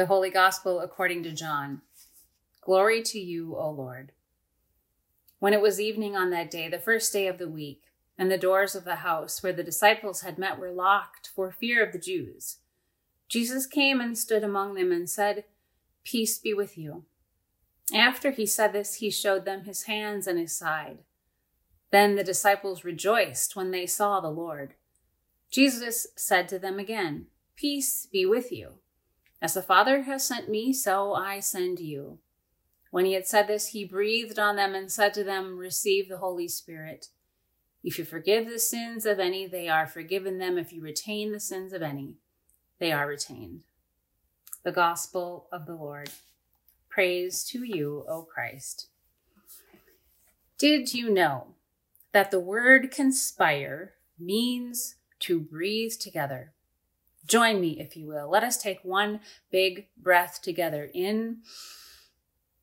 The 0.00 0.06
Holy 0.06 0.30
Gospel 0.30 0.80
according 0.80 1.24
to 1.24 1.30
John. 1.30 1.82
Glory 2.62 3.02
to 3.02 3.18
you, 3.18 3.54
O 3.54 3.68
Lord. 3.68 4.12
When 5.40 5.52
it 5.52 5.60
was 5.60 5.78
evening 5.78 6.16
on 6.16 6.30
that 6.30 6.50
day, 6.50 6.70
the 6.70 6.78
first 6.78 7.12
day 7.12 7.26
of 7.26 7.36
the 7.36 7.50
week, 7.50 7.82
and 8.16 8.30
the 8.30 8.38
doors 8.38 8.74
of 8.74 8.84
the 8.86 9.04
house 9.04 9.42
where 9.42 9.52
the 9.52 9.62
disciples 9.62 10.22
had 10.22 10.38
met 10.38 10.58
were 10.58 10.72
locked 10.72 11.28
for 11.28 11.52
fear 11.52 11.84
of 11.84 11.92
the 11.92 11.98
Jews, 11.98 12.60
Jesus 13.28 13.66
came 13.66 14.00
and 14.00 14.16
stood 14.16 14.42
among 14.42 14.72
them 14.72 14.90
and 14.90 15.06
said, 15.06 15.44
Peace 16.02 16.38
be 16.38 16.54
with 16.54 16.78
you. 16.78 17.04
After 17.94 18.30
he 18.30 18.46
said 18.46 18.72
this, 18.72 18.94
he 18.94 19.10
showed 19.10 19.44
them 19.44 19.64
his 19.64 19.82
hands 19.82 20.26
and 20.26 20.38
his 20.38 20.56
side. 20.56 21.00
Then 21.90 22.16
the 22.16 22.24
disciples 22.24 22.84
rejoiced 22.84 23.54
when 23.54 23.70
they 23.70 23.84
saw 23.84 24.18
the 24.18 24.30
Lord. 24.30 24.76
Jesus 25.50 26.06
said 26.16 26.48
to 26.48 26.58
them 26.58 26.78
again, 26.78 27.26
Peace 27.54 28.08
be 28.10 28.24
with 28.24 28.50
you. 28.50 28.79
As 29.42 29.54
the 29.54 29.62
Father 29.62 30.02
has 30.02 30.26
sent 30.26 30.48
me, 30.48 30.72
so 30.72 31.14
I 31.14 31.40
send 31.40 31.80
you. 31.80 32.18
When 32.90 33.04
he 33.04 33.12
had 33.14 33.26
said 33.26 33.46
this, 33.46 33.68
he 33.68 33.84
breathed 33.84 34.38
on 34.38 34.56
them 34.56 34.74
and 34.74 34.90
said 34.90 35.14
to 35.14 35.24
them, 35.24 35.56
Receive 35.56 36.08
the 36.08 36.18
Holy 36.18 36.48
Spirit. 36.48 37.06
If 37.82 37.98
you 37.98 38.04
forgive 38.04 38.48
the 38.48 38.58
sins 38.58 39.06
of 39.06 39.18
any, 39.18 39.46
they 39.46 39.68
are 39.68 39.86
forgiven 39.86 40.38
them. 40.38 40.58
If 40.58 40.72
you 40.72 40.82
retain 40.82 41.32
the 41.32 41.40
sins 41.40 41.72
of 41.72 41.82
any, 41.82 42.16
they 42.78 42.92
are 42.92 43.06
retained. 43.06 43.62
The 44.62 44.72
Gospel 44.72 45.46
of 45.50 45.64
the 45.64 45.74
Lord. 45.74 46.10
Praise 46.90 47.44
to 47.44 47.64
you, 47.64 48.04
O 48.08 48.22
Christ. 48.22 48.88
Did 50.58 50.92
you 50.92 51.08
know 51.08 51.54
that 52.12 52.30
the 52.30 52.40
word 52.40 52.90
conspire 52.90 53.94
means 54.18 54.96
to 55.20 55.40
breathe 55.40 55.92
together? 55.92 56.52
Join 57.30 57.60
me, 57.60 57.78
if 57.78 57.96
you 57.96 58.08
will. 58.08 58.28
Let 58.28 58.42
us 58.42 58.56
take 58.56 58.80
one 58.82 59.20
big 59.52 59.86
breath 59.96 60.42
together 60.42 60.90
in 60.92 61.38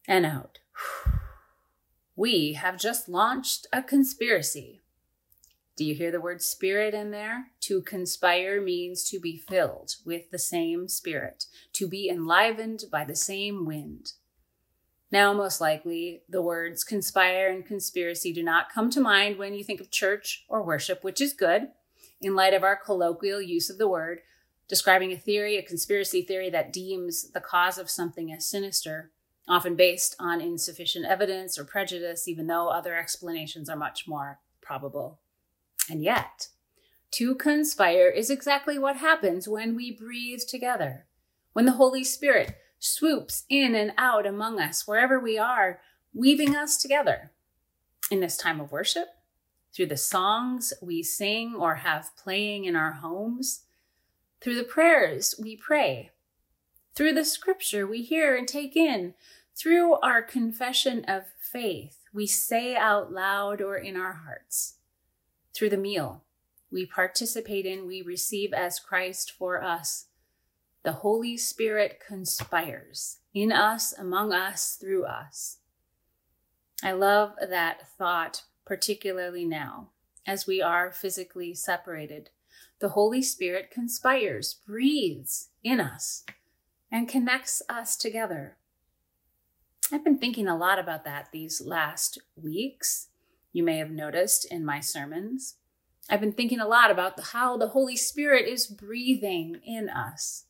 and 0.07 0.25
out. 0.25 0.59
We 2.19 2.53
have 2.53 2.79
just 2.79 3.07
launched 3.07 3.67
a 3.71 3.83
conspiracy. 3.83 4.81
Do 5.75 5.85
you 5.85 5.93
hear 5.93 6.09
the 6.09 6.19
word 6.19 6.41
spirit 6.41 6.95
in 6.95 7.11
there? 7.11 7.51
To 7.61 7.83
conspire 7.83 8.59
means 8.59 9.07
to 9.11 9.19
be 9.19 9.37
filled 9.37 9.97
with 10.03 10.31
the 10.31 10.39
same 10.39 10.87
spirit, 10.87 11.45
to 11.73 11.87
be 11.87 12.09
enlivened 12.09 12.85
by 12.91 13.05
the 13.05 13.15
same 13.15 13.67
wind. 13.67 14.13
Now, 15.11 15.31
most 15.31 15.61
likely, 15.61 16.23
the 16.27 16.41
words 16.41 16.83
conspire 16.83 17.51
and 17.51 17.63
conspiracy 17.63 18.33
do 18.33 18.41
not 18.41 18.73
come 18.73 18.89
to 18.89 18.99
mind 18.99 19.37
when 19.37 19.53
you 19.53 19.63
think 19.63 19.79
of 19.79 19.91
church 19.91 20.43
or 20.49 20.63
worship, 20.63 21.03
which 21.03 21.21
is 21.21 21.33
good 21.33 21.67
in 22.19 22.35
light 22.35 22.55
of 22.55 22.63
our 22.63 22.75
colloquial 22.75 23.43
use 23.43 23.69
of 23.69 23.77
the 23.77 23.87
word, 23.87 24.21
describing 24.67 25.11
a 25.11 25.17
theory, 25.17 25.57
a 25.57 25.63
conspiracy 25.63 26.21
theory 26.21 26.49
that 26.49 26.73
deems 26.73 27.31
the 27.31 27.39
cause 27.39 27.77
of 27.77 27.89
something 27.89 28.31
as 28.31 28.47
sinister, 28.47 29.11
often 29.47 29.75
based 29.75 30.15
on 30.19 30.41
insufficient 30.41 31.05
evidence 31.05 31.57
or 31.57 31.63
prejudice, 31.63 32.27
even 32.27 32.47
though 32.47 32.67
other 32.67 32.95
explanations 32.95 33.69
are 33.69 33.77
much 33.77 34.07
more 34.07 34.39
probable. 34.61 35.19
And 35.89 36.03
yet, 36.03 36.49
to 37.11 37.35
conspire 37.35 38.09
is 38.09 38.29
exactly 38.29 38.77
what 38.77 38.97
happens 38.97 39.47
when 39.47 39.75
we 39.75 39.91
breathe 39.91 40.41
together, 40.47 41.05
when 41.53 41.65
the 41.65 41.73
Holy 41.73 42.03
Spirit 42.03 42.57
swoops 42.79 43.43
in 43.49 43.73
and 43.73 43.93
out 43.97 44.25
among 44.25 44.59
us, 44.59 44.85
wherever 44.85 45.19
we 45.19 45.37
are, 45.37 45.79
weaving 46.13 46.55
us 46.55 46.77
together. 46.77 47.31
In 48.11 48.19
this 48.19 48.37
time 48.37 48.59
of 48.59 48.71
worship, 48.71 49.07
through 49.73 49.87
the 49.87 49.97
songs 49.97 50.73
we 50.81 51.03
sing 51.03 51.55
or 51.55 51.75
have 51.75 52.15
playing 52.17 52.65
in 52.65 52.75
our 52.75 52.93
homes, 52.93 53.63
through 54.41 54.55
the 54.55 54.63
prayers 54.63 55.35
we 55.41 55.55
pray, 55.55 56.11
through 56.95 57.13
the 57.13 57.25
scripture 57.25 57.85
we 57.85 58.01
hear 58.01 58.35
and 58.35 58.47
take 58.47 58.75
in, 58.75 59.13
through 59.55 59.95
our 60.01 60.21
confession 60.21 61.03
of 61.05 61.23
faith 61.39 61.97
we 62.13 62.25
say 62.25 62.75
out 62.75 63.11
loud 63.11 63.61
or 63.61 63.77
in 63.77 63.95
our 63.95 64.13
hearts, 64.13 64.77
through 65.53 65.69
the 65.69 65.77
meal 65.77 66.23
we 66.71 66.85
participate 66.85 67.65
in, 67.65 67.87
we 67.87 68.01
receive 68.01 68.53
as 68.53 68.79
Christ 68.79 69.31
for 69.31 69.63
us. 69.63 70.07
The 70.83 70.93
Holy 70.93 71.37
Spirit 71.37 72.01
conspires 72.05 73.19
in 73.33 73.51
us, 73.51 73.93
among 73.93 74.33
us, 74.33 74.77
through 74.79 75.05
us. 75.05 75.59
I 76.83 76.91
love 76.91 77.33
that 77.41 77.87
thought, 77.97 78.43
particularly 78.65 79.45
now, 79.45 79.89
as 80.25 80.45
we 80.45 80.61
are 80.61 80.91
physically 80.91 81.53
separated 81.53 82.29
the 82.79 82.89
Holy 82.89 83.21
Spirit 83.21 83.71
conspires, 83.71 84.57
breathes 84.65 85.49
in 85.63 85.79
us, 85.79 86.23
and 86.91 87.09
connects 87.09 87.61
us 87.69 87.95
together. 87.95 88.57
I've 89.91 90.03
been 90.03 90.19
thinking 90.19 90.47
a 90.47 90.57
lot 90.57 90.79
about 90.79 91.05
that 91.05 91.29
these 91.31 91.61
last 91.61 92.19
weeks. 92.35 93.07
You 93.53 93.63
may 93.63 93.77
have 93.77 93.89
noticed 93.89 94.45
in 94.45 94.65
my 94.65 94.79
sermons. 94.79 95.55
I've 96.09 96.21
been 96.21 96.33
thinking 96.33 96.59
a 96.59 96.67
lot 96.67 96.91
about 96.91 97.19
how 97.19 97.57
the 97.57 97.69
Holy 97.69 97.95
Spirit 97.95 98.47
is 98.47 98.67
breathing 98.67 99.59
in 99.65 99.89
us. 99.89 100.45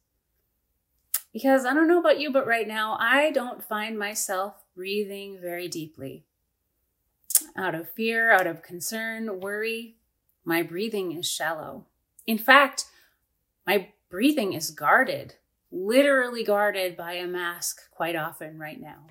Because 1.34 1.66
I 1.66 1.74
don't 1.74 1.88
know 1.88 2.00
about 2.00 2.20
you, 2.20 2.32
but 2.32 2.48
right 2.48 2.68
now 2.68 2.98
I 3.00 3.32
don't 3.32 3.64
find 3.64 3.98
myself 3.98 4.64
breathing 4.76 5.40
very 5.40 5.68
deeply. 5.68 6.26
Out 7.56 7.76
of 7.76 7.90
fear, 7.90 8.32
out 8.32 8.48
of 8.48 8.64
concern, 8.64 9.40
worry, 9.40 9.96
my 10.44 10.64
breathing 10.64 11.12
is 11.12 11.30
shallow. 11.30 11.86
In 12.28 12.38
fact, 12.38 12.86
my 13.66 13.94
breathing 14.10 14.52
is 14.52 14.70
guarded, 14.72 15.36
literally 15.72 16.44
guarded 16.44 16.98
by 16.98 17.14
a 17.14 17.26
mask 17.26 17.90
quite 17.90 18.18
often 18.18 18.60
right 18.60 18.80
now. 18.80 19.08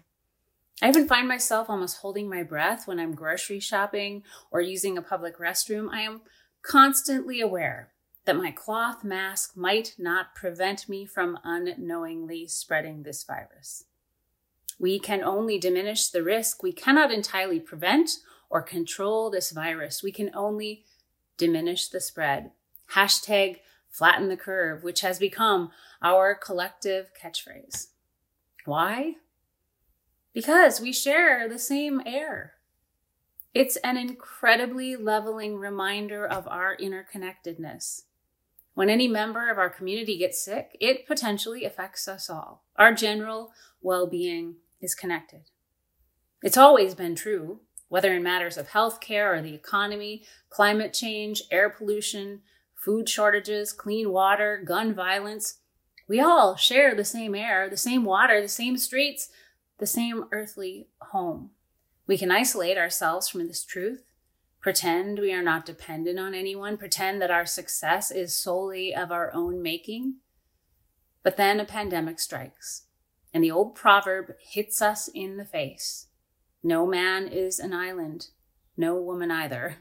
I 0.83 0.91
even 0.91 1.09
find 1.09 1.27
myself 1.27 1.71
almost 1.71 1.99
holding 1.99 2.29
my 2.29 2.43
breath 2.43 2.87
when 2.87 3.01
I'm 3.01 3.15
grocery 3.15 3.61
shopping 3.61 4.23
or 4.51 4.61
using 4.61 4.99
a 4.99 5.03
public 5.03 5.39
restroom. 5.39 5.89
I 5.91 6.03
am 6.03 6.21
constantly 6.61 7.41
aware 7.41 7.93
that 8.27 8.37
my 8.37 8.51
cloth 8.51 9.03
mask 9.03 9.57
might 9.57 9.95
not 9.97 10.35
prevent 10.35 10.87
me 10.89 11.07
from 11.07 11.39
unknowingly 11.43 12.47
spreading 12.49 13.03
this 13.03 13.25
virus. 13.25 13.85
We 14.79 14.99
can 14.99 15.23
only 15.23 15.59
diminish 15.59 16.09
the 16.09 16.23
risk. 16.23 16.63
We 16.63 16.73
cannot 16.73 17.11
entirely 17.11 17.61
prevent 17.61 18.11
or 18.51 18.61
control 18.61 19.31
this 19.31 19.53
virus. 19.53 20.03
We 20.03 20.13
can 20.13 20.31
only 20.35 20.85
diminish 21.39 21.89
the 21.89 22.01
spread 22.01 22.51
Hashtag 22.95 23.59
flatten 23.89 24.29
the 24.29 24.37
curve, 24.37 24.83
which 24.83 25.01
has 25.01 25.19
become 25.19 25.71
our 26.03 26.35
collective 26.35 27.11
catchphrase. 27.21 27.89
Why? 28.65 29.15
Because 30.33 30.81
we 30.81 30.93
share 30.93 31.49
the 31.49 31.59
same 31.59 32.03
air. 32.05 32.55
It's 33.55 33.77
an 33.77 33.97
incredibly 33.97 34.97
leveling 34.97 35.57
reminder 35.57 36.27
of 36.27 36.47
our 36.47 36.77
interconnectedness. 36.77 38.03
When 38.75 38.91
any 38.91 39.09
member 39.09 39.51
of 39.51 39.57
our 39.57 39.71
community 39.71 40.19
gets 40.19 40.45
sick, 40.45 40.77
it 40.79 41.07
potentially 41.07 41.65
affects 41.65 42.07
us 42.07 42.29
all. 42.29 42.65
Our 42.77 42.93
general 42.93 43.53
well 43.81 44.07
being 44.07 44.57
is 44.83 44.95
connected. 44.95 45.45
It's 46.43 46.59
always 46.59 46.95
been 46.95 47.15
true, 47.15 47.61
whether 47.89 48.13
in 48.13 48.23
matters 48.23 48.59
of 48.59 48.69
healthcare 48.69 49.35
or 49.35 49.41
the 49.41 49.55
economy, 49.55 50.25
climate 50.51 50.93
change, 50.93 51.45
air 51.51 51.71
pollution, 51.71 52.43
food 52.87 53.09
shortages, 53.09 53.73
clean 53.73 54.13
water, 54.13 54.63
gun 54.65 54.95
violence. 54.95 55.59
We 56.07 56.21
all 56.21 56.55
share 56.55 56.95
the 56.95 57.05
same 57.05 57.35
air, 57.35 57.69
the 57.69 57.77
same 57.77 58.05
water, 58.05 58.41
the 58.41 58.47
same 58.47 58.79
streets, 58.79 59.29
the 59.79 59.89
same 59.89 60.27
earthly 60.31 60.87
home. 61.01 61.51
We 62.07 62.17
can 62.17 62.31
isolate 62.31 62.79
ourselves 62.79 63.29
from 63.29 63.49
this 63.49 63.65
truth, 63.65 64.05
pretend 64.61 65.19
we 65.19 65.33
are 65.33 65.43
not 65.43 65.67
dependent 65.67 66.21
on 66.21 66.33
anyone, 66.33 66.77
pretend 66.77 67.21
that 67.21 67.31
our 67.33 67.45
success 67.45 68.13
is 68.13 68.33
solely 68.33 68.95
of 68.95 69.11
our 69.11 69.35
own 69.35 69.61
making. 69.61 70.19
But 71.25 71.37
then 71.37 71.59
a 71.59 71.65
pandemic 71.65 72.21
strikes, 72.21 72.85
and 73.35 73.43
the 73.43 73.51
old 73.51 73.75
proverb 73.75 74.37
hits 74.39 74.81
us 74.81 75.09
in 75.13 75.39
the 75.39 75.45
face 75.45 76.07
No 76.63 76.87
man 76.87 77.27
is 77.27 77.59
an 77.59 77.73
island, 77.73 78.29
no 78.77 78.95
woman 78.95 79.33
either. 79.33 79.79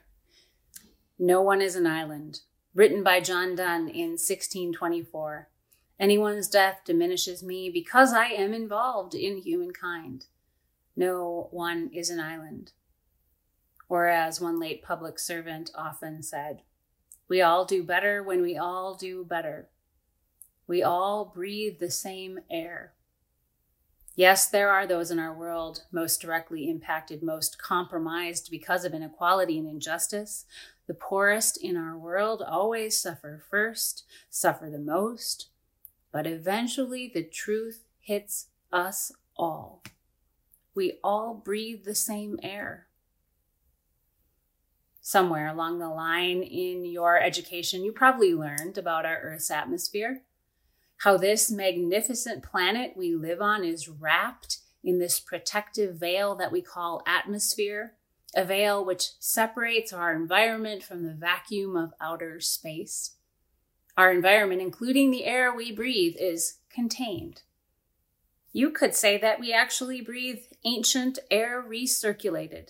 No 1.20 1.44
one 1.44 1.62
is 1.62 1.76
an 1.76 1.86
island. 1.86 2.40
Written 2.76 3.04
by 3.04 3.22
John 3.22 3.56
Donne 3.56 3.88
in 3.88 4.18
1624. 4.18 5.48
Anyone's 5.98 6.50
death 6.50 6.82
diminishes 6.84 7.42
me 7.42 7.70
because 7.70 8.12
I 8.12 8.26
am 8.26 8.54
involved 8.54 9.16
in 9.16 9.38
humankind. 9.38 10.26
No 10.94 11.48
one 11.52 11.90
is 11.94 12.10
an 12.10 12.20
island. 12.20 12.74
Or, 13.88 14.10
as 14.10 14.42
one 14.42 14.60
late 14.60 14.84
public 14.84 15.20
servant 15.20 15.72
often 15.74 16.22
said, 16.22 16.64
we 17.30 17.42
all 17.42 17.64
do 17.64 17.82
better 17.82 18.22
when 18.22 18.42
we 18.42 18.58
all 18.58 18.94
do 18.94 19.24
better. 19.24 19.70
We 20.68 20.84
all 20.84 21.32
breathe 21.34 21.80
the 21.80 21.92
same 21.92 22.40
air. 22.52 22.92
Yes, 24.18 24.50
there 24.50 24.70
are 24.70 24.86
those 24.86 25.12
in 25.12 25.20
our 25.20 25.34
world 25.34 25.84
most 25.92 26.22
directly 26.22 26.70
impacted, 26.70 27.24
most 27.24 27.58
compromised 27.58 28.50
because 28.52 28.84
of 28.84 28.94
inequality 28.94 29.58
and 29.60 29.68
injustice. 29.68 30.46
The 30.88 30.94
poorest 30.94 31.58
in 31.58 31.78
our 31.78 31.98
world 31.98 32.42
always 32.42 33.00
suffer 33.00 33.44
first, 33.50 34.04
suffer 34.30 34.70
the 34.70 34.80
most, 34.80 35.50
but 36.12 36.28
eventually 36.28 37.12
the 37.14 37.24
truth 37.24 37.84
hits 38.00 38.48
us 38.72 39.12
all. 39.36 39.84
We 40.76 41.00
all 41.04 41.34
breathe 41.34 41.86
the 41.86 41.96
same 41.96 42.40
air 42.44 42.88
somewhere 45.06 45.48
along 45.48 45.78
the 45.78 45.88
line 45.88 46.42
in 46.42 46.84
your 46.84 47.22
education, 47.22 47.84
you 47.84 47.92
probably 47.92 48.34
learned 48.34 48.76
about 48.76 49.06
our 49.06 49.20
Earth's 49.20 49.52
atmosphere, 49.52 50.24
how 50.98 51.16
this 51.16 51.52
magnificent 51.52 52.42
planet 52.42 52.94
we 52.96 53.14
live 53.14 53.40
on 53.40 53.64
is 53.64 53.88
wrapped 53.88 54.58
in 54.84 54.98
this 54.98 55.20
protective 55.20 55.96
veil 55.96 56.34
that 56.34 56.52
we 56.52 56.60
call 56.60 57.04
atmosphere, 57.06 57.94
a 58.36 58.44
veil 58.44 58.84
which 58.84 59.12
separates 59.20 59.94
our 59.94 60.14
environment 60.14 60.84
from 60.84 61.04
the 61.04 61.14
vacuum 61.14 61.76
of 61.76 61.94
outer 62.02 62.40
space. 62.40 63.16
Our 63.98 64.12
environment, 64.12 64.62
including 64.62 65.12
the 65.12 65.26
air 65.26 65.56
we 65.56 65.72
breathe, 65.72 66.16
is 66.20 66.58
contained. 66.70 67.44
You 68.52 68.72
could 68.72 68.94
say 68.94 69.18
that 69.18 69.40
we 69.40 69.54
actually 69.54 70.02
breathe 70.02 70.44
ancient 70.66 71.20
air 71.32 71.64
recirculated 71.68 72.70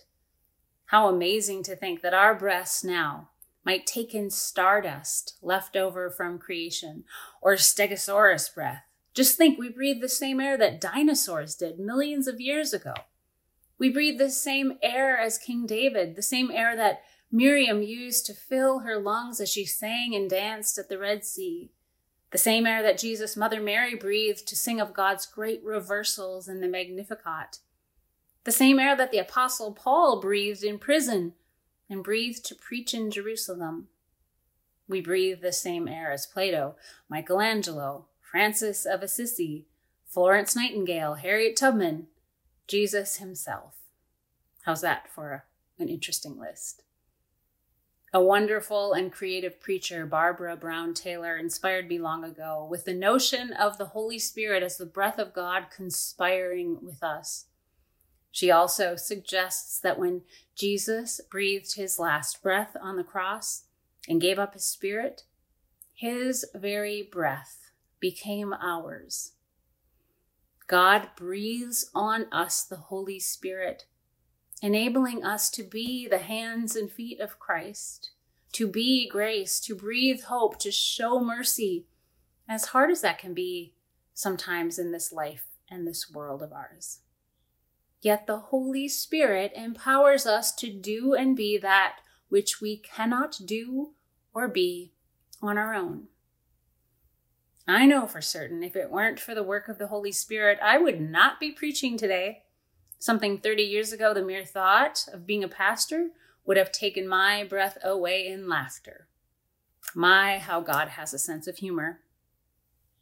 how 0.88 1.08
amazing 1.08 1.64
to 1.64 1.76
think 1.76 2.02
that 2.02 2.14
our 2.14 2.36
breaths 2.36 2.84
now 2.84 3.30
might 3.64 3.88
take 3.88 4.14
in 4.14 4.30
stardust 4.30 5.38
left 5.42 5.76
over 5.76 6.10
from 6.10 6.38
creation 6.38 7.04
or 7.42 7.56
stegosaurus 7.56 8.54
breath. 8.54 8.84
Just 9.14 9.38
think 9.38 9.58
we 9.58 9.70
breathe 9.70 10.02
the 10.02 10.10
same 10.10 10.40
air 10.40 10.58
that 10.58 10.82
dinosaurs 10.82 11.56
did 11.56 11.80
millions 11.80 12.28
of 12.28 12.40
years 12.40 12.74
ago. 12.74 12.94
We 13.78 13.90
breathe 13.90 14.18
the 14.18 14.30
same 14.30 14.78
air 14.82 15.18
as 15.18 15.38
King 15.38 15.66
David, 15.66 16.16
the 16.16 16.22
same 16.22 16.50
air 16.52 16.76
that 16.76 17.02
Miriam 17.32 17.82
used 17.82 18.26
to 18.26 18.34
fill 18.34 18.80
her 18.80 18.98
lungs 18.98 19.42
as 19.42 19.50
she 19.50 19.66
sang 19.66 20.16
and 20.16 20.30
danced 20.30 20.78
at 20.78 20.88
the 20.88 20.98
Red 20.98 21.26
Sea, 21.26 21.72
the 22.32 22.38
same 22.38 22.66
air 22.66 22.82
that 22.82 22.98
Jesus' 22.98 23.36
mother 23.36 23.60
Mary 23.60 23.96
breathed 23.96 24.48
to 24.48 24.56
sing 24.56 24.80
of 24.80 24.94
God's 24.94 25.26
great 25.26 25.64
reversals 25.64 26.48
in 26.48 26.62
the 26.62 26.68
Magnificat, 26.68 27.60
the 28.46 28.52
same 28.52 28.80
air 28.80 28.96
that 28.96 29.12
the 29.12 29.18
Apostle 29.18 29.74
Paul 29.74 30.22
breathed 30.22 30.64
in 30.64 30.80
prison 30.80 31.34
and 31.90 32.04
breathed 32.04 32.46
to 32.46 32.56
preach 32.56 32.94
in 32.94 33.12
Jerusalem. 33.12 33.88
We 34.88 35.02
breathe 35.02 35.42
the 35.42 35.52
same 35.52 35.88
air 35.88 36.12
as 36.12 36.26
Plato, 36.26 36.76
Michelangelo, 37.10 38.06
Francis 38.22 38.86
of 38.86 39.02
Assisi, 39.02 39.66
Florence 40.06 40.56
Nightingale, 40.56 41.16
Harriet 41.16 41.56
Tubman, 41.56 42.08
Jesus 42.68 43.18
himself. 43.18 43.76
How's 44.64 44.82
that 44.82 45.08
for 45.14 45.46
an 45.78 45.88
interesting 45.88 46.40
list? 46.40 46.82
A 48.14 48.24
wonderful 48.24 48.94
and 48.94 49.12
creative 49.12 49.60
preacher, 49.60 50.06
Barbara 50.06 50.56
Brown 50.56 50.94
Taylor, 50.94 51.36
inspired 51.38 51.90
me 51.90 52.00
long 52.00 52.24
ago 52.24 52.66
with 52.70 52.86
the 52.86 52.94
notion 52.94 53.52
of 53.52 53.78
the 53.78 53.88
Holy 53.88 54.18
Spirit 54.18 54.64
as 54.64 54.78
the 54.78 54.86
breath 54.86 55.20
of 55.20 55.34
God 55.34 55.66
conspiring 55.70 56.80
with 56.82 57.04
us. 57.04 57.48
She 58.32 58.50
also 58.50 58.96
suggests 58.96 59.80
that 59.80 60.00
when 60.00 60.22
Jesus 60.56 61.22
breathed 61.30 61.76
his 61.76 62.00
last 62.00 62.42
breath 62.42 62.76
on 62.82 62.96
the 62.96 63.04
cross 63.04 63.64
and 64.10 64.22
gave 64.22 64.40
up 64.40 64.54
his 64.54 64.66
spirit, 64.66 65.24
his 65.94 66.46
very 66.56 67.02
breath 67.02 67.72
became 68.00 68.54
ours. 68.54 69.34
God 70.68 71.10
breathes 71.16 71.92
on 71.94 72.26
us 72.32 72.64
the 72.64 72.76
Holy 72.76 73.20
Spirit, 73.20 73.86
enabling 74.62 75.24
us 75.24 75.50
to 75.52 75.64
be 75.64 76.08
the 76.08 76.20
hands 76.20 76.76
and 76.76 76.92
feet 76.92 77.20
of 77.20 77.40
Christ, 77.40 78.12
to 78.54 78.68
be 78.68 79.08
grace, 79.08 79.60
to 79.60 79.76
breathe 79.76 80.24
hope, 80.24 80.58
to 80.60 80.72
show 80.72 81.20
mercy, 81.20 81.86
as 82.50 82.68
hard 82.68 82.90
as 82.90 83.02
that 83.02 83.20
can 83.20 83.34
be 83.34 83.74
sometimes 84.14 84.80
in 84.80 84.92
this 84.92 85.12
life 85.12 85.46
and 85.70 85.86
this 85.86 86.10
world 86.10 86.42
of 86.42 86.54
ours. 86.54 87.00
Yet 88.02 88.28
the 88.28 88.38
Holy 88.38 88.88
Spirit 88.88 89.52
empowers 89.56 90.26
us 90.26 90.52
to 90.56 90.72
do 90.72 91.14
and 91.14 91.36
be 91.36 91.58
that 91.58 91.98
which 92.30 92.62
we 92.62 92.78
cannot 92.78 93.40
do 93.46 93.94
or 94.34 94.48
be 94.48 94.94
on 95.42 95.58
our 95.58 95.74
own. 95.74 96.08
I 97.68 97.86
know 97.86 98.06
for 98.06 98.22
certain 98.22 98.64
if 98.64 98.76
it 98.76 98.92
weren't 98.92 99.20
for 99.20 99.34
the 99.34 99.44
work 99.44 99.68
of 99.68 99.80
the 99.80 99.88
Holy 99.88 100.12
Spirit, 100.12 100.60
I 100.62 100.78
would 100.78 101.02
not 101.02 101.40
be 101.40 101.52
preaching 101.52 101.98
today. 101.98 102.44
Something 103.00 103.40
30 103.40 103.64
years 103.64 103.92
ago, 103.92 104.14
the 104.14 104.24
mere 104.24 104.46
thought 104.46 105.08
of 105.12 105.26
being 105.26 105.44
a 105.44 105.48
pastor 105.48 106.10
would 106.46 106.58
have 106.58 106.72
taken 106.72 107.08
my 107.08 107.44
breath 107.44 107.78
away 107.84 108.28
in 108.28 108.48
laughter. 108.48 109.08
My, 109.96 110.38
how 110.38 110.62
God 110.62 110.90
has 110.90 111.14
a 111.14 111.20
sense 111.20 111.48
of 111.48 111.58
humor. 111.58 112.02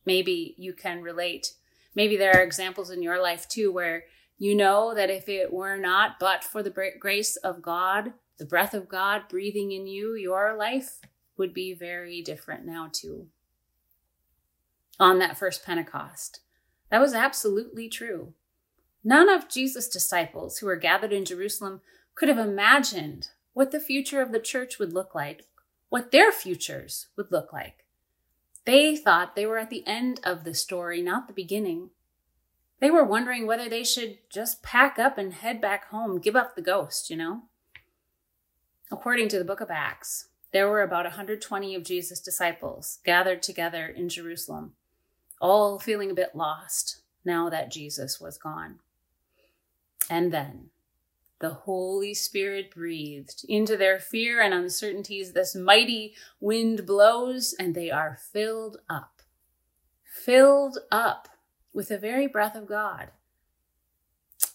Maybe 0.05 0.55
you 0.57 0.73
can 0.73 1.01
relate. 1.01 1.53
Maybe 1.93 2.15
there 2.15 2.33
are 2.33 2.43
examples 2.43 2.89
in 2.89 3.01
your 3.01 3.21
life 3.21 3.47
too 3.47 3.71
where 3.71 4.05
you 4.37 4.55
know 4.55 4.93
that 4.93 5.09
if 5.09 5.27
it 5.27 5.53
were 5.53 5.77
not 5.77 6.19
but 6.19 6.43
for 6.43 6.63
the 6.63 6.91
grace 6.99 7.35
of 7.37 7.61
God, 7.61 8.13
the 8.37 8.45
breath 8.45 8.73
of 8.73 8.89
God 8.89 9.23
breathing 9.29 9.71
in 9.71 9.87
you, 9.87 10.15
your 10.15 10.55
life 10.57 10.99
would 11.37 11.53
be 11.53 11.73
very 11.73 12.21
different 12.21 12.65
now, 12.65 12.89
too. 12.91 13.27
On 14.99 15.19
that 15.19 15.37
first 15.37 15.65
Pentecost, 15.65 16.41
that 16.89 17.01
was 17.01 17.13
absolutely 17.13 17.89
true. 17.89 18.33
None 19.03 19.27
of 19.27 19.49
Jesus' 19.49 19.89
disciples 19.89 20.57
who 20.57 20.67
were 20.67 20.75
gathered 20.75 21.11
in 21.11 21.25
Jerusalem 21.25 21.81
could 22.15 22.29
have 22.29 22.37
imagined 22.37 23.29
what 23.53 23.71
the 23.71 23.79
future 23.79 24.21
of 24.21 24.31
the 24.31 24.39
church 24.39 24.79
would 24.79 24.93
look 24.93 25.13
like, 25.13 25.47
what 25.89 26.11
their 26.11 26.31
futures 26.31 27.07
would 27.17 27.31
look 27.31 27.51
like. 27.51 27.85
They 28.65 28.95
thought 28.95 29.35
they 29.35 29.45
were 29.45 29.57
at 29.57 29.69
the 29.69 29.85
end 29.85 30.19
of 30.23 30.43
the 30.43 30.53
story, 30.53 31.01
not 31.01 31.27
the 31.27 31.33
beginning. 31.33 31.89
They 32.79 32.89
were 32.89 33.03
wondering 33.03 33.45
whether 33.45 33.67
they 33.67 33.83
should 33.83 34.19
just 34.29 34.63
pack 34.63 34.97
up 34.97 35.17
and 35.17 35.33
head 35.33 35.59
back 35.59 35.89
home, 35.89 36.19
give 36.19 36.35
up 36.35 36.55
the 36.55 36.61
ghost, 36.61 37.09
you 37.09 37.17
know? 37.17 37.43
According 38.91 39.29
to 39.29 39.39
the 39.39 39.45
book 39.45 39.59
of 39.59 39.71
Acts, 39.71 40.27
there 40.51 40.69
were 40.69 40.81
about 40.81 41.05
120 41.05 41.75
of 41.75 41.83
Jesus' 41.83 42.19
disciples 42.19 42.99
gathered 43.03 43.41
together 43.41 43.87
in 43.87 44.07
Jerusalem, 44.07 44.73
all 45.43 45.77
feeling 45.77 46.09
a 46.09 46.15
bit 46.15 46.33
lost 46.33 47.01
now 47.25 47.49
that 47.49 47.69
Jesus 47.69 48.19
was 48.19 48.37
gone. 48.37 48.79
And 50.09 50.31
then 50.31 50.69
the 51.39 51.49
Holy 51.49 52.13
Spirit 52.13 52.73
breathed. 52.73 53.45
Into 53.49 53.75
their 53.75 53.99
fear 53.99 54.41
and 54.41 54.53
uncertainties, 54.53 55.33
this 55.33 55.53
mighty 55.53 56.15
wind 56.39 56.85
blows, 56.85 57.53
and 57.59 57.75
they 57.75 57.91
are 57.91 58.17
filled 58.31 58.77
up. 58.89 59.21
Filled 60.05 60.77
up 60.89 61.27
with 61.73 61.89
the 61.89 61.97
very 61.97 62.25
breath 62.25 62.55
of 62.55 62.65
God. 62.65 63.11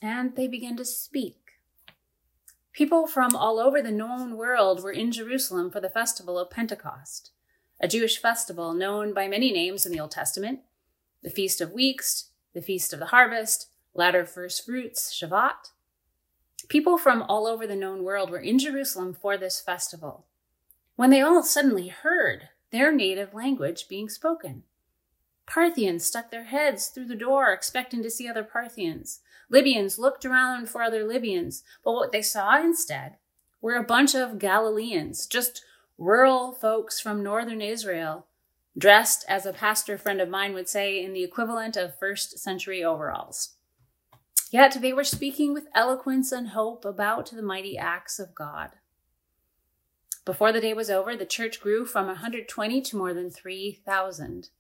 And 0.00 0.36
they 0.36 0.48
begin 0.48 0.76
to 0.78 0.86
speak. 0.86 1.36
People 2.72 3.06
from 3.06 3.36
all 3.36 3.58
over 3.58 3.82
the 3.82 3.90
known 3.90 4.38
world 4.38 4.82
were 4.82 4.92
in 4.92 5.12
Jerusalem 5.12 5.70
for 5.70 5.80
the 5.80 5.90
festival 5.90 6.38
of 6.38 6.48
Pentecost, 6.48 7.32
a 7.78 7.88
Jewish 7.88 8.22
festival 8.22 8.72
known 8.72 9.12
by 9.12 9.28
many 9.28 9.52
names 9.52 9.84
in 9.84 9.92
the 9.92 10.00
Old 10.00 10.12
Testament 10.12 10.60
the 11.22 11.30
Feast 11.30 11.60
of 11.60 11.72
Weeks, 11.72 12.30
the 12.54 12.62
Feast 12.62 12.92
of 12.92 12.98
the 12.98 13.06
Harvest, 13.06 13.70
Latter 13.94 14.24
First 14.24 14.64
Fruits, 14.64 15.12
Shavuot. 15.12 15.72
People 16.68 16.98
from 16.98 17.22
all 17.22 17.46
over 17.46 17.66
the 17.66 17.76
known 17.76 18.04
world 18.04 18.30
were 18.30 18.38
in 18.38 18.58
Jerusalem 18.58 19.14
for 19.14 19.36
this 19.36 19.60
festival 19.60 20.26
when 20.98 21.10
they 21.10 21.20
all 21.20 21.44
suddenly 21.44 21.86
heard 21.86 22.48
their 22.72 22.92
native 22.92 23.32
language 23.32 23.86
being 23.88 24.08
spoken. 24.08 24.64
Parthians 25.46 26.04
stuck 26.04 26.30
their 26.30 26.44
heads 26.44 26.88
through 26.88 27.06
the 27.06 27.14
door, 27.14 27.52
expecting 27.52 28.02
to 28.02 28.10
see 28.10 28.28
other 28.28 28.42
Parthians. 28.42 29.20
Libyans 29.48 29.98
looked 29.98 30.24
around 30.24 30.68
for 30.68 30.82
other 30.82 31.04
Libyans, 31.04 31.62
but 31.84 31.92
what 31.92 32.12
they 32.12 32.20
saw 32.20 32.60
instead 32.60 33.16
were 33.60 33.76
a 33.76 33.82
bunch 33.82 34.14
of 34.14 34.38
Galileans, 34.38 35.26
just 35.26 35.64
rural 35.96 36.52
folks 36.52 37.00
from 37.00 37.22
northern 37.22 37.62
Israel, 37.62 38.26
dressed, 38.78 39.24
as 39.28 39.44
a 39.44 39.52
pastor 39.52 39.98
friend 39.98 40.20
of 40.20 40.28
mine 40.28 40.54
would 40.54 40.68
say, 40.68 41.02
in 41.02 41.12
the 41.12 41.24
equivalent 41.24 41.76
of 41.76 41.98
first 41.98 42.38
century 42.38 42.84
overalls. 42.84 43.56
Yet 44.50 44.78
they 44.80 44.92
were 44.92 45.04
speaking 45.04 45.52
with 45.52 45.68
eloquence 45.74 46.32
and 46.32 46.48
hope 46.48 46.84
about 46.84 47.30
the 47.30 47.42
mighty 47.42 47.76
acts 47.76 48.18
of 48.18 48.34
God. 48.34 48.70
Before 50.24 50.52
the 50.52 50.60
day 50.60 50.74
was 50.74 50.90
over, 50.90 51.16
the 51.16 51.26
church 51.26 51.60
grew 51.60 51.84
from 51.84 52.06
120 52.06 52.80
to 52.82 52.96
more 52.96 53.12
than 53.12 53.30
3,000. 53.30 54.50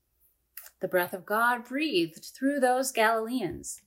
The 0.80 0.88
breath 0.88 1.12
of 1.12 1.26
God 1.26 1.64
breathed 1.64 2.24
through 2.34 2.60
those 2.60 2.92
Galileans. 2.92 3.82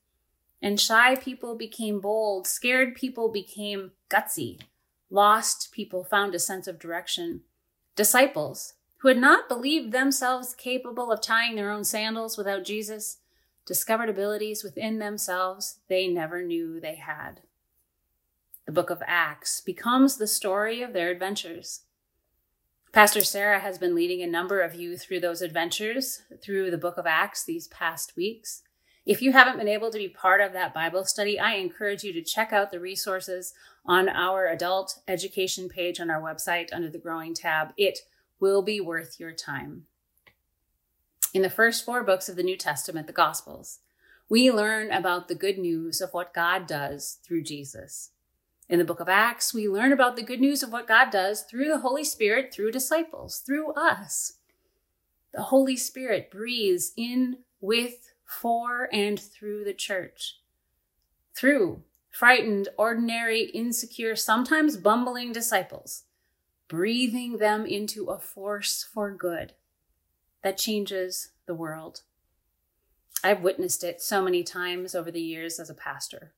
And 0.61 0.79
shy 0.79 1.15
people 1.15 1.55
became 1.55 1.99
bold, 1.99 2.45
scared 2.45 2.95
people 2.95 3.29
became 3.29 3.91
gutsy, 4.09 4.59
lost 5.09 5.71
people 5.71 6.03
found 6.03 6.36
a 6.36 6.39
sense 6.39 6.67
of 6.67 6.77
direction. 6.77 7.41
Disciples, 7.95 8.73
who 9.02 9.08
had 9.08 9.18
not 9.18 9.49
believed 9.49 9.91
themselves 9.91 10.54
capable 10.54 11.12
of 11.12 11.22
tying 11.22 11.56
their 11.56 11.72
own 11.72 11.84
sandals 11.84 12.38
without 12.38 12.64
Jesus, 12.64 13.18
discovered 13.66 14.10
abilities 14.10 14.64
within 14.64 14.99
themselves 14.99 15.80
they 15.88 16.08
never 16.08 16.43
knew 16.43 16.80
they 16.80 16.95
had. 16.95 17.41
The 18.68 18.72
book 18.72 18.91
of 18.91 19.02
Acts 19.08 19.60
becomes 19.60 20.18
the 20.18 20.28
story 20.28 20.84
of 20.84 20.93
their 20.93 21.10
adventures. 21.10 21.82
Pastor 22.91 23.24
Sarah 23.24 23.60
has 23.60 23.80
been 23.80 23.95
leading 23.95 24.22
a 24.22 24.28
number 24.28 24.62
of 24.62 24.76
you 24.76 24.97
through 24.97 25.22
those 25.22 25.41
adventures 25.41 26.22
through 26.41 26.70
the 26.70 26.78
book 26.78 26.97
of 26.97 27.08
Acts 27.08 27.43
these 27.43 27.68
past 27.70 28.16
weeks. 28.16 28.62
If 29.04 29.22
you 29.24 29.32
haven't 29.32 29.58
been 29.58 29.68
able 29.68 29.89
to 29.89 29.97
be 29.97 30.10
part 30.10 30.41
of 30.41 30.54
that 30.54 30.76
Bible 30.76 31.06
study, 31.06 31.39
I 31.39 31.54
encourage 31.54 32.04
you 32.04 32.14
to 32.14 32.22
check 32.22 32.54
out 32.54 32.72
the 32.72 32.80
resources 32.80 33.54
on 33.84 34.08
our 34.10 34.45
adult 34.45 34.99
education 35.08 35.70
page 35.70 35.99
on 35.99 36.12
our 36.12 36.22
website 36.22 36.70
under 36.72 36.89
the 36.89 36.99
Growing 36.99 37.34
tab. 37.34 37.74
It 37.78 38.02
will 38.41 38.61
be 38.61 38.81
worth 38.81 39.19
your 39.19 39.31
time. 39.31 39.83
In 41.33 41.43
the 41.43 41.49
first 41.49 41.85
four 41.85 42.03
books 42.03 42.27
of 42.27 42.35
the 42.35 42.43
New 42.43 42.57
Testament, 42.57 43.07
the 43.07 43.13
Gospels, 43.13 43.79
we 44.27 44.51
learn 44.51 44.91
about 44.91 45.27
the 45.27 45.35
good 45.35 45.57
news 45.57 46.01
of 46.01 46.13
what 46.13 46.33
God 46.33 46.67
does 46.67 47.19
through 47.23 47.43
Jesus. 47.43 48.11
In 48.67 48.79
the 48.79 48.85
book 48.85 48.99
of 48.99 49.07
Acts, 49.07 49.53
we 49.53 49.69
learn 49.69 49.91
about 49.93 50.15
the 50.15 50.23
good 50.23 50.41
news 50.41 50.63
of 50.63 50.71
what 50.71 50.87
God 50.87 51.11
does 51.11 51.43
through 51.43 51.67
the 51.67 51.79
Holy 51.79 52.03
Spirit, 52.03 52.53
through 52.53 52.71
disciples, 52.71 53.39
through 53.45 53.73
us. 53.73 54.33
The 55.33 55.43
Holy 55.43 55.77
Spirit 55.77 56.31
breathes 56.31 56.93
in, 56.97 57.39
with, 57.59 58.11
for, 58.25 58.89
and 58.91 59.19
through 59.19 59.63
the 59.63 59.73
church. 59.73 60.39
Through 61.33 61.83
frightened, 62.09 62.67
ordinary, 62.77 63.43
insecure, 63.43 64.15
sometimes 64.15 64.77
bumbling 64.77 65.31
disciples, 65.31 66.03
breathing 66.72 67.38
them 67.38 67.65
into 67.65 68.05
a 68.05 68.17
force 68.17 68.82
for 68.82 69.11
good 69.11 69.51
that 70.41 70.57
changes 70.57 71.32
the 71.45 71.53
world. 71.53 72.03
I've 73.22 73.41
witnessed 73.41 73.84
it 73.84 74.01
so 74.01 74.22
many 74.22 74.41
times 74.41 74.95
over 74.95 75.11
the 75.11 75.19
years 75.19 75.59
as 75.59 75.69
a 75.69 75.74
pastor. 75.74 76.32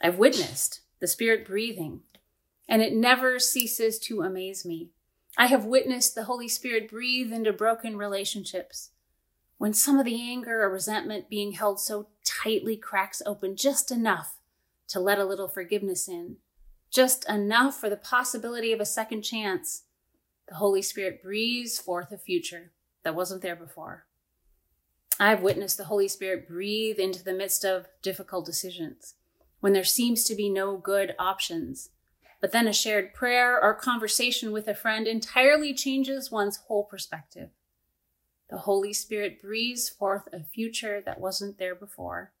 I've 0.00 0.16
witnessed 0.16 0.80
the 0.98 1.06
Spirit 1.06 1.46
breathing, 1.46 2.00
and 2.66 2.80
it 2.80 2.94
never 2.94 3.38
ceases 3.38 3.98
to 3.98 4.22
amaze 4.22 4.64
me. 4.64 4.92
I 5.36 5.48
have 5.48 5.66
witnessed 5.66 6.14
the 6.14 6.24
Holy 6.24 6.48
Spirit 6.48 6.88
breathe 6.88 7.30
into 7.30 7.52
broken 7.52 7.98
relationships. 7.98 8.92
When 9.58 9.74
some 9.74 9.98
of 9.98 10.06
the 10.06 10.18
anger 10.18 10.62
or 10.62 10.70
resentment 10.70 11.28
being 11.28 11.52
held 11.52 11.80
so 11.80 12.06
tightly 12.24 12.78
cracks 12.78 13.20
open 13.26 13.56
just 13.56 13.90
enough 13.90 14.38
to 14.88 15.00
let 15.00 15.18
a 15.18 15.26
little 15.26 15.48
forgiveness 15.48 16.08
in, 16.08 16.38
just 16.96 17.28
enough 17.28 17.78
for 17.78 17.90
the 17.90 17.96
possibility 17.96 18.72
of 18.72 18.80
a 18.80 18.86
second 18.86 19.20
chance, 19.20 19.82
the 20.48 20.54
Holy 20.54 20.80
Spirit 20.80 21.22
breathes 21.22 21.78
forth 21.78 22.10
a 22.10 22.16
future 22.16 22.72
that 23.04 23.14
wasn't 23.14 23.42
there 23.42 23.54
before. 23.54 24.06
I've 25.20 25.42
witnessed 25.42 25.76
the 25.76 25.84
Holy 25.84 26.08
Spirit 26.08 26.48
breathe 26.48 26.98
into 26.98 27.22
the 27.22 27.34
midst 27.34 27.66
of 27.66 27.88
difficult 28.00 28.46
decisions 28.46 29.14
when 29.60 29.74
there 29.74 29.84
seems 29.84 30.24
to 30.24 30.34
be 30.34 30.48
no 30.48 30.78
good 30.78 31.14
options. 31.18 31.90
But 32.40 32.52
then 32.52 32.66
a 32.66 32.72
shared 32.72 33.12
prayer 33.12 33.62
or 33.62 33.74
conversation 33.74 34.50
with 34.50 34.66
a 34.66 34.74
friend 34.74 35.06
entirely 35.06 35.74
changes 35.74 36.30
one's 36.30 36.60
whole 36.68 36.84
perspective. 36.84 37.50
The 38.48 38.58
Holy 38.58 38.94
Spirit 38.94 39.42
breathes 39.42 39.90
forth 39.90 40.28
a 40.32 40.42
future 40.42 41.02
that 41.04 41.20
wasn't 41.20 41.58
there 41.58 41.74
before. 41.74 42.32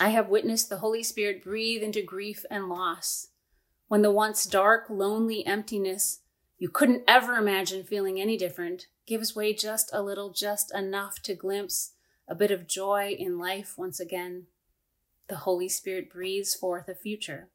I 0.00 0.08
have 0.08 0.28
witnessed 0.28 0.70
the 0.70 0.78
Holy 0.78 1.04
Spirit 1.04 1.44
breathe 1.44 1.84
into 1.84 2.02
grief 2.02 2.44
and 2.50 2.68
loss. 2.68 3.28
When 3.94 4.02
the 4.02 4.10
once 4.10 4.44
dark, 4.44 4.90
lonely 4.90 5.46
emptiness 5.46 6.18
you 6.58 6.68
couldn't 6.68 7.04
ever 7.06 7.34
imagine 7.36 7.84
feeling 7.84 8.20
any 8.20 8.36
different 8.36 8.88
gives 9.06 9.36
way 9.36 9.54
just 9.54 9.88
a 9.92 10.02
little, 10.02 10.30
just 10.30 10.74
enough 10.74 11.22
to 11.22 11.36
glimpse 11.36 11.92
a 12.26 12.34
bit 12.34 12.50
of 12.50 12.66
joy 12.66 13.14
in 13.16 13.38
life 13.38 13.78
once 13.78 14.00
again 14.00 14.46
the 15.28 15.36
Holy 15.36 15.68
Spirit 15.68 16.10
breathes 16.10 16.56
forth 16.56 16.88
a 16.88 16.94
future 16.96 17.50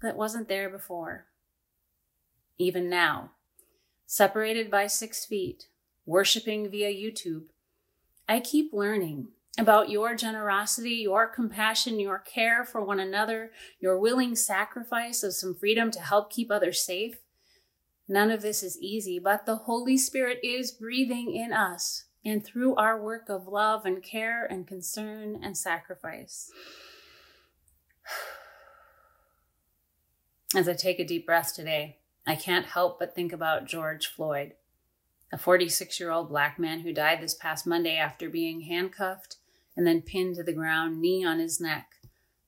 that 0.00 0.16
wasn't 0.16 0.46
there 0.46 0.70
before. 0.70 1.26
Even 2.56 2.88
now, 2.88 3.32
separated 4.06 4.70
by 4.70 4.86
six 4.86 5.24
feet, 5.24 5.66
worshiping 6.06 6.70
via 6.70 6.92
YouTube, 6.92 7.46
I 8.28 8.38
keep 8.38 8.72
learning 8.72 9.30
about 9.58 9.90
your 9.90 10.14
generosity, 10.14 10.96
your 11.02 11.26
compassion, 11.26 11.98
your 11.98 12.18
care 12.18 12.64
for 12.64 12.84
one 12.84 13.00
another, 13.00 13.50
your 13.80 13.98
willing 13.98 14.36
sacrifice 14.36 15.22
of 15.22 15.34
some 15.34 15.54
freedom 15.54 15.90
to 15.90 16.00
help 16.00 16.30
keep 16.30 16.50
others 16.50 16.80
safe. 16.80 17.18
None 18.08 18.30
of 18.30 18.42
this 18.42 18.62
is 18.62 18.78
easy, 18.80 19.18
but 19.18 19.46
the 19.46 19.56
Holy 19.56 19.96
Spirit 19.96 20.38
is 20.42 20.72
breathing 20.72 21.34
in 21.34 21.52
us 21.52 22.04
and 22.24 22.44
through 22.44 22.74
our 22.74 23.00
work 23.00 23.28
of 23.28 23.46
love 23.46 23.86
and 23.86 24.02
care 24.02 24.44
and 24.44 24.66
concern 24.66 25.38
and 25.42 25.56
sacrifice. 25.56 26.50
As 30.54 30.68
I 30.68 30.74
take 30.74 30.98
a 30.98 31.04
deep 31.04 31.26
breath 31.26 31.54
today, 31.54 31.98
I 32.26 32.34
can't 32.34 32.66
help 32.66 32.98
but 32.98 33.14
think 33.14 33.32
about 33.32 33.66
George 33.66 34.06
Floyd, 34.06 34.54
a 35.32 35.38
46 35.38 36.00
year 36.00 36.10
old 36.10 36.28
black 36.28 36.58
man 36.58 36.80
who 36.80 36.92
died 36.92 37.20
this 37.20 37.34
past 37.34 37.66
Monday 37.66 37.96
after 37.96 38.28
being 38.28 38.62
handcuffed 38.62 39.36
and 39.76 39.86
then 39.86 40.02
pinned 40.02 40.36
to 40.36 40.42
the 40.42 40.52
ground, 40.52 41.00
knee 41.00 41.24
on 41.24 41.38
his 41.38 41.60
neck, 41.60 41.96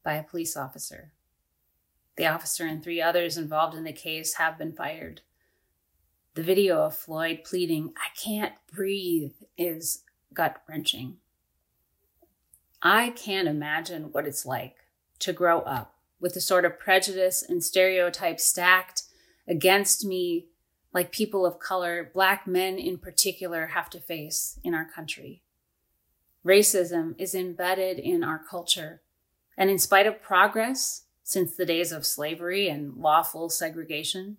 by 0.02 0.14
a 0.14 0.22
police 0.22 0.56
officer. 0.56 1.12
The 2.16 2.26
officer 2.26 2.66
and 2.66 2.82
three 2.82 3.00
others 3.00 3.38
involved 3.38 3.76
in 3.76 3.84
the 3.84 3.92
case 3.92 4.34
have 4.34 4.58
been 4.58 4.72
fired. 4.72 5.22
The 6.34 6.42
video 6.42 6.82
of 6.82 6.96
Floyd 6.96 7.40
pleading, 7.44 7.92
I 7.96 8.08
can't 8.18 8.54
breathe, 8.72 9.32
is 9.56 10.02
gut 10.34 10.62
wrenching. 10.68 11.16
I 12.82 13.10
can't 13.10 13.48
imagine 13.48 14.12
what 14.12 14.26
it's 14.26 14.44
like 14.44 14.76
to 15.20 15.32
grow 15.32 15.60
up 15.60 15.94
with 16.20 16.34
the 16.34 16.40
sort 16.40 16.64
of 16.64 16.78
prejudice 16.78 17.44
and 17.46 17.62
stereotypes 17.62 18.44
stacked 18.44 19.04
against 19.46 20.04
me 20.04 20.46
like 20.92 21.12
people 21.12 21.46
of 21.46 21.58
color, 21.58 22.10
black 22.12 22.46
men 22.46 22.78
in 22.78 22.98
particular, 22.98 23.68
have 23.68 23.88
to 23.90 24.00
face 24.00 24.58
in 24.62 24.74
our 24.74 24.84
country. 24.84 25.42
Racism 26.44 27.14
is 27.18 27.34
embedded 27.34 27.98
in 27.98 28.24
our 28.24 28.38
culture, 28.38 29.02
and 29.56 29.70
in 29.70 29.78
spite 29.78 30.06
of 30.06 30.22
progress 30.22 31.04
since 31.22 31.54
the 31.54 31.66
days 31.66 31.92
of 31.92 32.04
slavery 32.04 32.68
and 32.68 32.96
lawful 32.96 33.48
segregation, 33.48 34.38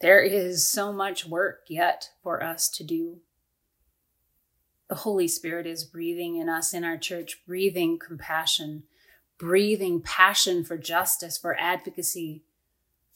there 0.00 0.20
is 0.20 0.66
so 0.66 0.92
much 0.92 1.24
work 1.24 1.60
yet 1.68 2.10
for 2.22 2.42
us 2.42 2.68
to 2.70 2.82
do. 2.82 3.20
The 4.88 4.96
Holy 4.96 5.28
Spirit 5.28 5.66
is 5.66 5.84
breathing 5.84 6.36
in 6.36 6.48
us 6.48 6.74
in 6.74 6.82
our 6.82 6.98
church, 6.98 7.42
breathing 7.46 7.98
compassion, 7.98 8.82
breathing 9.38 10.02
passion 10.02 10.64
for 10.64 10.76
justice, 10.76 11.38
for 11.38 11.58
advocacy, 11.58 12.42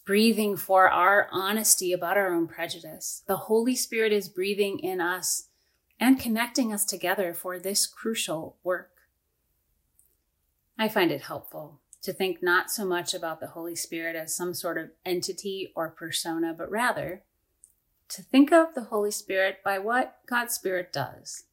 breathing 0.06 0.56
for 0.56 0.88
our 0.88 1.28
honesty 1.32 1.92
about 1.92 2.16
our 2.16 2.32
own 2.32 2.46
prejudice. 2.46 3.24
The 3.26 3.36
Holy 3.36 3.74
Spirit 3.74 4.12
is 4.12 4.28
breathing 4.28 4.78
in 4.78 5.00
us 5.00 5.48
and 5.98 6.20
connecting 6.20 6.72
us 6.72 6.84
together 6.84 7.32
for 7.32 7.58
this 7.58 7.86
crucial 7.86 8.56
work. 8.62 8.90
I 10.78 10.88
find 10.88 11.10
it 11.10 11.22
helpful 11.22 11.80
to 12.02 12.12
think 12.12 12.42
not 12.42 12.70
so 12.70 12.84
much 12.84 13.14
about 13.14 13.40
the 13.40 13.48
Holy 13.48 13.74
Spirit 13.74 14.14
as 14.14 14.36
some 14.36 14.54
sort 14.54 14.78
of 14.78 14.90
entity 15.04 15.72
or 15.74 15.88
persona, 15.88 16.54
but 16.56 16.70
rather 16.70 17.22
to 18.08 18.22
think 18.22 18.52
of 18.52 18.74
the 18.74 18.84
Holy 18.84 19.10
Spirit 19.10 19.58
by 19.64 19.78
what 19.78 20.18
God's 20.26 20.54
Spirit 20.54 20.92
does. 20.92 21.44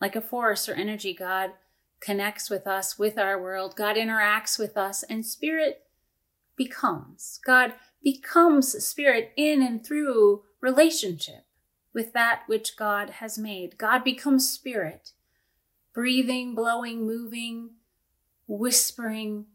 Like 0.00 0.14
a 0.14 0.20
force 0.20 0.68
or 0.68 0.74
energy, 0.74 1.14
God 1.14 1.52
connects 2.00 2.50
with 2.50 2.66
us, 2.66 2.98
with 2.98 3.18
our 3.18 3.40
world. 3.40 3.74
God 3.74 3.96
interacts 3.96 4.58
with 4.58 4.76
us, 4.76 5.02
and 5.02 5.24
Spirit 5.24 5.84
becomes. 6.54 7.40
God 7.44 7.72
becomes 8.02 8.84
Spirit 8.84 9.32
in 9.36 9.62
and 9.62 9.84
through 9.84 10.42
relationship 10.60 11.45
with 11.96 12.12
that 12.12 12.42
which 12.46 12.76
God 12.76 13.08
has 13.08 13.38
made. 13.38 13.78
God 13.78 14.04
becomes 14.04 14.46
Spirit, 14.46 15.12
breathing, 15.94 16.54
blowing, 16.54 17.06
moving, 17.06 17.70
whispering, 18.46 19.46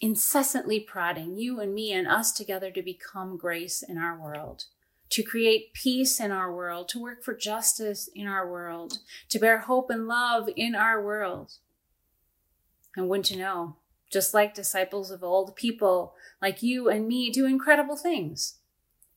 incessantly 0.00 0.78
prodding 0.78 1.36
you 1.36 1.58
and 1.58 1.74
me 1.74 1.92
and 1.92 2.06
us 2.06 2.30
together 2.30 2.70
to 2.70 2.80
become 2.80 3.36
grace 3.36 3.82
in 3.82 3.98
our 3.98 4.16
world, 4.16 4.66
to 5.10 5.24
create 5.24 5.74
peace 5.74 6.20
in 6.20 6.30
our 6.30 6.54
world, 6.54 6.88
to 6.90 7.02
work 7.02 7.24
for 7.24 7.34
justice 7.34 8.08
in 8.14 8.28
our 8.28 8.48
world, 8.48 8.98
to 9.28 9.40
bear 9.40 9.58
hope 9.58 9.90
and 9.90 10.06
love 10.06 10.48
in 10.56 10.76
our 10.76 11.04
world. 11.04 11.54
And 12.94 13.08
wouldn't 13.08 13.32
you 13.32 13.38
know, 13.38 13.78
just 14.12 14.32
like 14.32 14.54
disciples 14.54 15.10
of 15.10 15.24
old, 15.24 15.56
people 15.56 16.14
like 16.40 16.62
you 16.62 16.88
and 16.88 17.08
me 17.08 17.30
do 17.30 17.46
incredible 17.46 17.96
things. 17.96 18.58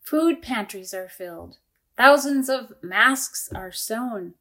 Food 0.01 0.41
pantries 0.41 0.91
are 0.91 1.07
filled, 1.07 1.57
thousands 1.97 2.49
of 2.49 2.73
masks 2.81 3.49
are 3.53 3.71
sewn, 3.71 4.33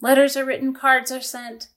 letters 0.00 0.36
are 0.36 0.44
written, 0.44 0.74
cards 0.74 1.10
are 1.10 1.20
sent. 1.20 1.68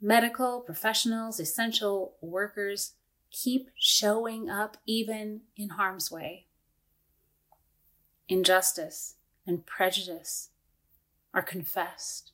Medical 0.00 0.60
professionals, 0.60 1.38
essential 1.38 2.16
workers 2.20 2.94
keep 3.30 3.70
showing 3.78 4.50
up 4.50 4.76
even 4.84 5.42
in 5.56 5.70
harm's 5.70 6.10
way. 6.10 6.46
Injustice 8.28 9.14
and 9.46 9.64
prejudice 9.64 10.50
are 11.32 11.42
confessed 11.42 12.32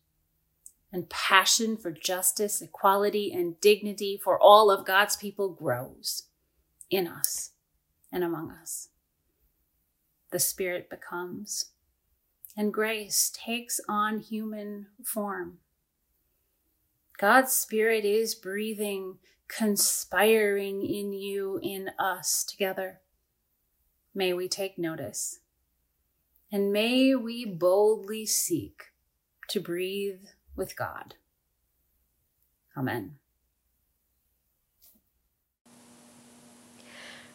and 0.93 1.09
passion 1.09 1.77
for 1.77 1.91
justice, 1.91 2.63
equality, 2.63 3.33
and 3.33 3.61
dignity 3.61 4.19
for 4.23 4.41
all 4.41 4.71
of 4.71 4.87
God's 4.87 5.17
people 5.17 5.51
grows 5.51 6.25
in 6.91 7.07
us 7.07 7.51
and 8.11 8.25
among 8.25 8.51
us. 8.51 8.89
The 10.31 10.39
Spirit 10.39 10.89
becomes, 10.89 11.67
and 12.59 12.75
grace 12.75 13.31
takes 13.33 13.81
on 13.89 14.19
human 14.19 14.89
form. 15.05 15.59
God's 17.17 17.53
Spirit 17.53 18.05
is 18.05 18.35
breathing, 18.35 19.19
conspiring 19.47 20.85
in 20.85 21.13
you, 21.13 21.61
in 21.63 21.91
us 22.01 22.43
together. 22.43 22.99
May 24.13 24.33
we 24.33 24.49
take 24.49 24.77
notice, 24.77 25.39
and 26.51 26.73
may 26.73 27.15
we 27.15 27.45
boldly 27.45 28.27
seek 28.27 28.87
to 29.51 29.61
breathe 29.61 30.25
with 30.57 30.77
God. 30.77 31.15
Amen. 32.77 33.15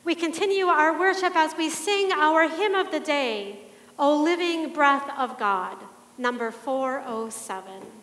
We 0.03 0.15
continue 0.15 0.65
our 0.65 0.99
worship 0.99 1.33
as 1.33 1.55
we 1.57 1.69
sing 1.69 2.11
our 2.11 2.49
hymn 2.49 2.75
of 2.75 2.91
the 2.91 2.99
day, 2.99 3.62
O 3.97 4.23
Living 4.23 4.73
Breath 4.73 5.09
of 5.17 5.37
God, 5.37 5.77
number 6.17 6.49
407. 6.49 8.02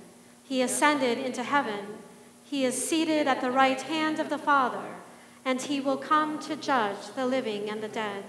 He 0.51 0.61
ascended 0.61 1.17
into 1.17 1.43
heaven. 1.43 1.79
He 2.43 2.65
is 2.65 2.89
seated 2.89 3.25
at 3.25 3.39
the 3.39 3.51
right 3.51 3.81
hand 3.81 4.19
of 4.19 4.29
the 4.29 4.37
Father, 4.37 4.83
and 5.45 5.61
he 5.61 5.79
will 5.79 5.95
come 5.95 6.39
to 6.39 6.57
judge 6.57 7.07
the 7.15 7.25
living 7.25 7.69
and 7.69 7.81
the 7.81 7.87
dead. 7.87 8.25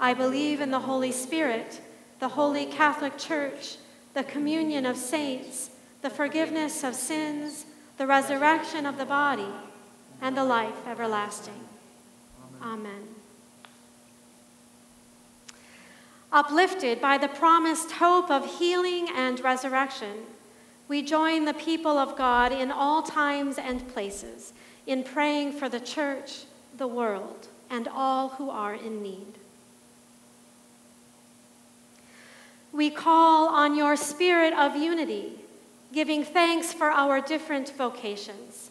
I 0.00 0.14
believe 0.14 0.62
in 0.62 0.70
the 0.70 0.78
Holy 0.78 1.12
Spirit, 1.12 1.82
the 2.18 2.30
holy 2.30 2.64
Catholic 2.64 3.18
Church, 3.18 3.76
the 4.14 4.24
communion 4.24 4.86
of 4.86 4.96
saints, 4.96 5.68
the 6.00 6.08
forgiveness 6.08 6.82
of 6.82 6.94
sins, 6.94 7.66
the 7.98 8.06
resurrection 8.06 8.86
of 8.86 8.96
the 8.96 9.04
body, 9.04 9.52
and 10.22 10.34
the 10.34 10.44
life 10.44 10.86
everlasting. 10.86 11.60
Amen. 12.62 13.06
Uplifted 16.32 17.02
by 17.02 17.18
the 17.18 17.28
promised 17.28 17.90
hope 17.90 18.30
of 18.30 18.58
healing 18.58 19.10
and 19.14 19.38
resurrection, 19.40 20.24
we 20.88 21.02
join 21.02 21.44
the 21.44 21.54
people 21.54 21.98
of 21.98 22.16
God 22.16 22.50
in 22.50 22.70
all 22.70 23.02
times 23.02 23.58
and 23.58 23.86
places 23.88 24.54
in 24.86 25.04
praying 25.04 25.52
for 25.52 25.68
the 25.68 25.80
church, 25.80 26.44
the 26.78 26.88
world, 26.88 27.48
and 27.68 27.86
all 27.86 28.30
who 28.30 28.48
are 28.48 28.74
in 28.74 29.02
need. 29.02 29.34
We 32.72 32.88
call 32.90 33.48
on 33.48 33.76
your 33.76 33.96
spirit 33.96 34.54
of 34.54 34.76
unity, 34.76 35.32
giving 35.92 36.24
thanks 36.24 36.72
for 36.72 36.90
our 36.90 37.20
different 37.20 37.70
vocations. 37.76 38.70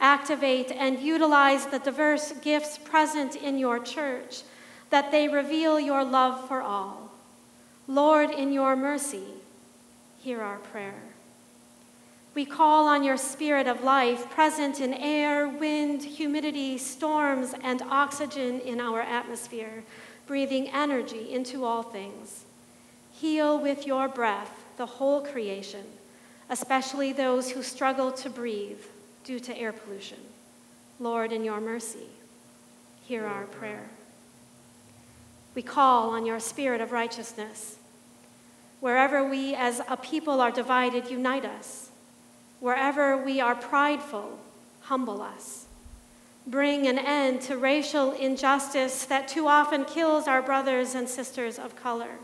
Activate 0.00 0.72
and 0.72 0.98
utilize 0.98 1.66
the 1.66 1.78
diverse 1.78 2.32
gifts 2.40 2.78
present 2.78 3.36
in 3.36 3.58
your 3.58 3.78
church 3.78 4.42
that 4.88 5.10
they 5.10 5.28
reveal 5.28 5.78
your 5.78 6.04
love 6.04 6.48
for 6.48 6.62
all. 6.62 7.12
Lord, 7.86 8.30
in 8.30 8.52
your 8.52 8.76
mercy, 8.76 9.24
hear 10.18 10.40
our 10.40 10.58
prayer. 10.58 11.09
We 12.32 12.44
call 12.44 12.86
on 12.86 13.02
your 13.02 13.16
spirit 13.16 13.66
of 13.66 13.82
life 13.82 14.30
present 14.30 14.80
in 14.80 14.94
air, 14.94 15.48
wind, 15.48 16.02
humidity, 16.02 16.78
storms, 16.78 17.54
and 17.62 17.82
oxygen 17.82 18.60
in 18.60 18.80
our 18.80 19.00
atmosphere, 19.00 19.82
breathing 20.26 20.68
energy 20.68 21.32
into 21.32 21.64
all 21.64 21.82
things. 21.82 22.44
Heal 23.10 23.58
with 23.58 23.84
your 23.86 24.08
breath 24.08 24.64
the 24.76 24.86
whole 24.86 25.22
creation, 25.22 25.84
especially 26.48 27.12
those 27.12 27.50
who 27.50 27.62
struggle 27.62 28.12
to 28.12 28.30
breathe 28.30 28.80
due 29.24 29.40
to 29.40 29.56
air 29.58 29.72
pollution. 29.72 30.18
Lord, 31.00 31.32
in 31.32 31.42
your 31.44 31.60
mercy, 31.60 32.06
hear 33.02 33.26
our 33.26 33.44
prayer. 33.44 33.90
We 35.54 35.62
call 35.62 36.10
on 36.10 36.26
your 36.26 36.38
spirit 36.38 36.80
of 36.80 36.92
righteousness. 36.92 37.76
Wherever 38.78 39.28
we 39.28 39.54
as 39.54 39.82
a 39.88 39.96
people 39.96 40.40
are 40.40 40.52
divided, 40.52 41.10
unite 41.10 41.44
us. 41.44 41.89
Wherever 42.60 43.16
we 43.16 43.40
are 43.40 43.54
prideful, 43.54 44.38
humble 44.82 45.22
us. 45.22 45.66
Bring 46.46 46.86
an 46.86 46.98
end 46.98 47.40
to 47.42 47.56
racial 47.56 48.12
injustice 48.12 49.04
that 49.06 49.28
too 49.28 49.46
often 49.48 49.84
kills 49.84 50.26
our 50.26 50.42
brothers 50.42 50.94
and 50.94 51.08
sisters 51.08 51.58
of 51.58 51.76
color. 51.76 52.18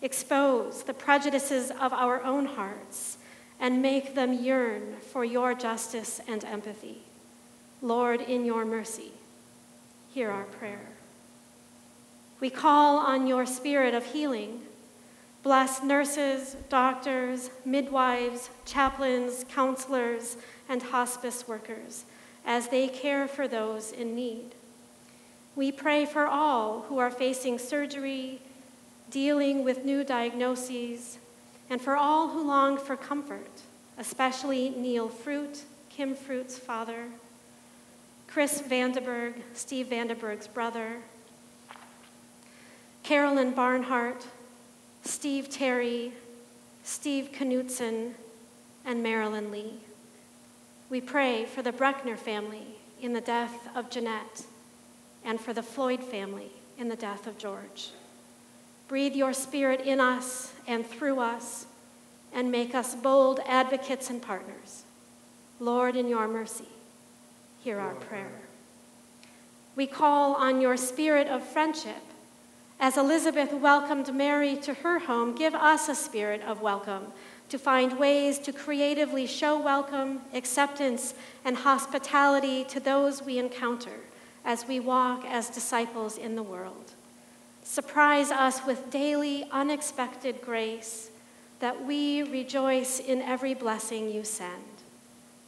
Expose 0.00 0.82
the 0.82 0.94
prejudices 0.94 1.70
of 1.70 1.92
our 1.92 2.22
own 2.22 2.46
hearts 2.46 3.18
and 3.60 3.80
make 3.80 4.14
them 4.14 4.32
yearn 4.32 4.96
for 5.12 5.24
your 5.24 5.54
justice 5.54 6.20
and 6.26 6.44
empathy. 6.44 6.98
Lord, 7.80 8.20
in 8.20 8.44
your 8.44 8.64
mercy, 8.64 9.12
hear 10.12 10.30
our 10.30 10.44
prayer. 10.44 10.88
We 12.40 12.50
call 12.50 12.98
on 12.98 13.28
your 13.28 13.46
spirit 13.46 13.94
of 13.94 14.06
healing 14.06 14.62
Bless 15.42 15.82
nurses, 15.82 16.56
doctors, 16.68 17.50
midwives, 17.64 18.50
chaplains, 18.64 19.44
counselors, 19.52 20.36
and 20.68 20.82
hospice 20.82 21.48
workers 21.48 22.04
as 22.46 22.68
they 22.68 22.88
care 22.88 23.26
for 23.26 23.48
those 23.48 23.90
in 23.90 24.14
need. 24.14 24.54
We 25.56 25.72
pray 25.72 26.06
for 26.06 26.26
all 26.26 26.82
who 26.82 26.98
are 26.98 27.10
facing 27.10 27.58
surgery, 27.58 28.40
dealing 29.10 29.64
with 29.64 29.84
new 29.84 30.04
diagnoses, 30.04 31.18
and 31.68 31.80
for 31.80 31.96
all 31.96 32.28
who 32.28 32.46
long 32.46 32.78
for 32.78 32.96
comfort, 32.96 33.62
especially 33.98 34.70
Neil 34.70 35.08
Fruit, 35.08 35.62
Kim 35.90 36.14
Fruit's 36.14 36.58
father, 36.58 37.06
Chris 38.28 38.62
Vandenberg, 38.62 39.34
Steve 39.52 39.88
Vandenberg's 39.88 40.48
brother, 40.48 40.98
Carolyn 43.02 43.50
Barnhart, 43.50 44.26
Steve 45.02 45.50
Terry, 45.50 46.12
Steve 46.82 47.30
Knutson, 47.32 48.12
and 48.84 49.02
Marilyn 49.02 49.50
Lee. 49.50 49.80
We 50.90 51.00
pray 51.00 51.44
for 51.44 51.62
the 51.62 51.72
Breckner 51.72 52.16
family 52.16 52.66
in 53.00 53.12
the 53.12 53.20
death 53.20 53.68
of 53.74 53.90
Jeanette 53.90 54.44
and 55.24 55.40
for 55.40 55.52
the 55.52 55.62
Floyd 55.62 56.02
family 56.02 56.50
in 56.78 56.88
the 56.88 56.96
death 56.96 57.26
of 57.26 57.38
George. 57.38 57.90
Breathe 58.88 59.14
your 59.14 59.32
spirit 59.32 59.80
in 59.80 60.00
us 60.00 60.52
and 60.66 60.86
through 60.86 61.18
us 61.18 61.66
and 62.32 62.50
make 62.50 62.74
us 62.74 62.94
bold 62.94 63.40
advocates 63.46 64.10
and 64.10 64.20
partners. 64.20 64.82
Lord, 65.60 65.96
in 65.96 66.08
your 66.08 66.28
mercy, 66.28 66.68
hear 67.62 67.78
our 67.78 67.94
prayer. 67.94 68.32
We 69.76 69.86
call 69.86 70.34
on 70.34 70.60
your 70.60 70.76
spirit 70.76 71.28
of 71.28 71.42
friendship 71.42 72.02
as 72.82 72.96
Elizabeth 72.96 73.52
welcomed 73.52 74.12
Mary 74.12 74.56
to 74.56 74.74
her 74.74 74.98
home, 74.98 75.36
give 75.36 75.54
us 75.54 75.88
a 75.88 75.94
spirit 75.94 76.42
of 76.42 76.60
welcome 76.60 77.06
to 77.48 77.56
find 77.56 77.96
ways 77.96 78.40
to 78.40 78.52
creatively 78.52 79.24
show 79.24 79.56
welcome, 79.56 80.20
acceptance, 80.34 81.14
and 81.44 81.56
hospitality 81.56 82.64
to 82.64 82.80
those 82.80 83.22
we 83.22 83.38
encounter 83.38 84.00
as 84.44 84.66
we 84.66 84.80
walk 84.80 85.24
as 85.24 85.48
disciples 85.48 86.18
in 86.18 86.34
the 86.34 86.42
world. 86.42 86.90
Surprise 87.62 88.32
us 88.32 88.66
with 88.66 88.90
daily, 88.90 89.46
unexpected 89.52 90.42
grace 90.42 91.12
that 91.60 91.84
we 91.84 92.24
rejoice 92.24 92.98
in 92.98 93.22
every 93.22 93.54
blessing 93.54 94.10
you 94.10 94.24
send. 94.24 94.64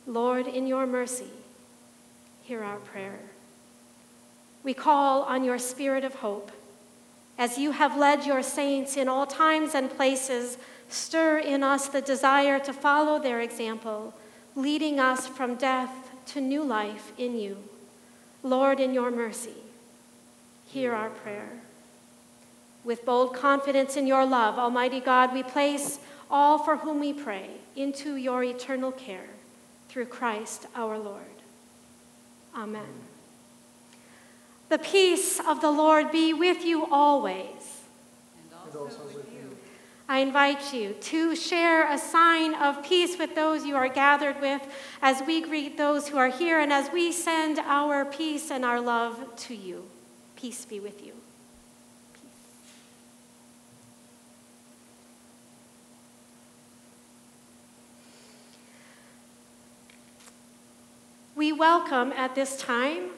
Lord, 0.06 0.46
in 0.46 0.68
your 0.68 0.86
mercy, 0.86 1.30
hear 2.44 2.62
our 2.62 2.78
prayer. 2.78 3.18
We 4.62 4.72
call 4.72 5.22
on 5.22 5.42
your 5.42 5.58
spirit 5.58 6.04
of 6.04 6.14
hope 6.14 6.52
as 7.38 7.58
you 7.58 7.72
have 7.72 7.96
led 7.96 8.24
your 8.24 8.42
saints 8.42 8.96
in 8.96 9.08
all 9.08 9.26
times 9.26 9.74
and 9.74 9.90
places, 9.90 10.58
stir 10.88 11.38
in 11.38 11.62
us 11.62 11.88
the 11.88 12.00
desire 12.00 12.58
to 12.60 12.72
follow 12.72 13.18
their 13.18 13.40
example, 13.40 14.14
leading 14.54 15.00
us 15.00 15.26
from 15.26 15.56
death 15.56 16.10
to 16.26 16.40
new 16.40 16.62
life 16.62 17.12
in 17.18 17.38
you. 17.38 17.56
Lord, 18.42 18.78
in 18.78 18.94
your 18.94 19.10
mercy, 19.10 19.56
hear 20.66 20.92
our 20.92 21.10
prayer. 21.10 21.60
With 22.84 23.06
bold 23.06 23.34
confidence 23.34 23.96
in 23.96 24.06
your 24.06 24.26
love, 24.26 24.58
Almighty 24.58 25.00
God, 25.00 25.32
we 25.32 25.42
place 25.42 25.98
all 26.30 26.58
for 26.58 26.76
whom 26.76 27.00
we 27.00 27.12
pray 27.12 27.48
into 27.74 28.16
your 28.16 28.44
eternal 28.44 28.92
care 28.92 29.30
through 29.88 30.06
Christ 30.06 30.66
our 30.74 30.98
Lord. 30.98 31.22
Amen. 32.54 33.03
The 34.68 34.78
peace 34.78 35.40
of 35.46 35.60
the 35.60 35.70
Lord 35.70 36.10
be 36.10 36.32
with 36.32 36.64
you 36.64 36.86
always. 36.86 37.82
And 38.38 38.76
also 38.76 39.04
with 39.04 39.32
you. 39.32 39.56
I 40.08 40.18
invite 40.18 40.74
you 40.74 40.94
to 41.00 41.34
share 41.34 41.90
a 41.90 41.98
sign 41.98 42.54
of 42.54 42.82
peace 42.82 43.16
with 43.18 43.34
those 43.34 43.64
you 43.64 43.76
are 43.76 43.88
gathered 43.88 44.40
with 44.40 44.62
as 45.00 45.22
we 45.26 45.40
greet 45.40 45.78
those 45.78 46.08
who 46.08 46.18
are 46.18 46.28
here 46.28 46.60
and 46.60 46.72
as 46.72 46.90
we 46.92 47.12
send 47.12 47.58
our 47.60 48.04
peace 48.04 48.50
and 48.50 48.64
our 48.64 48.80
love 48.80 49.34
to 49.36 49.54
you. 49.54 49.88
Peace 50.36 50.64
be 50.64 50.80
with 50.80 51.04
you. 51.04 51.12
We 61.36 61.52
welcome 61.52 62.12
at 62.12 62.34
this 62.34 62.56
time 62.56 63.10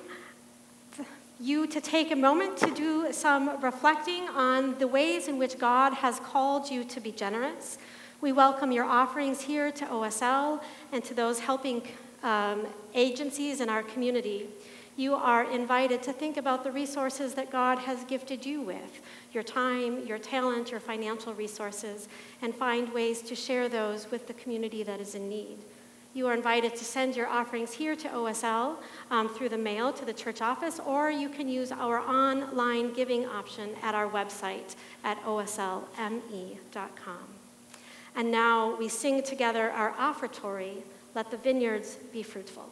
you 1.38 1.66
to 1.66 1.80
take 1.80 2.10
a 2.10 2.16
moment 2.16 2.56
to 2.58 2.70
do 2.70 3.12
some 3.12 3.60
reflecting 3.60 4.28
on 4.28 4.78
the 4.78 4.86
ways 4.86 5.28
in 5.28 5.38
which 5.38 5.58
God 5.58 5.92
has 5.94 6.18
called 6.20 6.70
you 6.70 6.84
to 6.84 7.00
be 7.00 7.12
generous, 7.12 7.78
We 8.22 8.32
welcome 8.32 8.72
your 8.72 8.86
offerings 8.86 9.42
here 9.42 9.70
to 9.70 9.84
OSL 9.84 10.62
and 10.90 11.04
to 11.04 11.12
those 11.12 11.38
helping 11.38 11.82
um, 12.22 12.66
agencies 12.94 13.60
in 13.60 13.68
our 13.68 13.82
community. 13.82 14.48
You 14.96 15.14
are 15.14 15.44
invited 15.50 16.02
to 16.04 16.14
think 16.14 16.38
about 16.38 16.64
the 16.64 16.72
resources 16.72 17.34
that 17.34 17.52
God 17.52 17.78
has 17.80 18.04
gifted 18.04 18.46
you 18.46 18.62
with 18.62 19.02
your 19.34 19.42
time, 19.42 20.06
your 20.06 20.16
talent, 20.16 20.70
your 20.70 20.80
financial 20.80 21.34
resources, 21.34 22.08
and 22.40 22.54
find 22.54 22.92
ways 22.94 23.20
to 23.20 23.34
share 23.34 23.68
those 23.68 24.10
with 24.10 24.26
the 24.26 24.34
community 24.34 24.82
that 24.82 24.98
is 24.98 25.14
in 25.14 25.28
need. 25.28 25.58
You 26.16 26.26
are 26.28 26.32
invited 26.32 26.74
to 26.76 26.82
send 26.82 27.14
your 27.14 27.26
offerings 27.26 27.74
here 27.74 27.94
to 27.94 28.08
OSL 28.08 28.76
um, 29.10 29.28
through 29.28 29.50
the 29.50 29.58
mail 29.58 29.92
to 29.92 30.02
the 30.06 30.14
church 30.14 30.40
office, 30.40 30.80
or 30.80 31.10
you 31.10 31.28
can 31.28 31.46
use 31.46 31.70
our 31.70 31.98
online 31.98 32.94
giving 32.94 33.26
option 33.26 33.74
at 33.82 33.94
our 33.94 34.08
website 34.08 34.76
at 35.04 35.22
oslme.com. 35.24 35.82
And 38.14 38.30
now 38.30 38.76
we 38.76 38.88
sing 38.88 39.22
together 39.22 39.70
our 39.70 39.92
offertory, 39.92 40.84
Let 41.14 41.30
the 41.30 41.36
Vineyards 41.36 41.96
Be 42.14 42.22
Fruitful. 42.22 42.70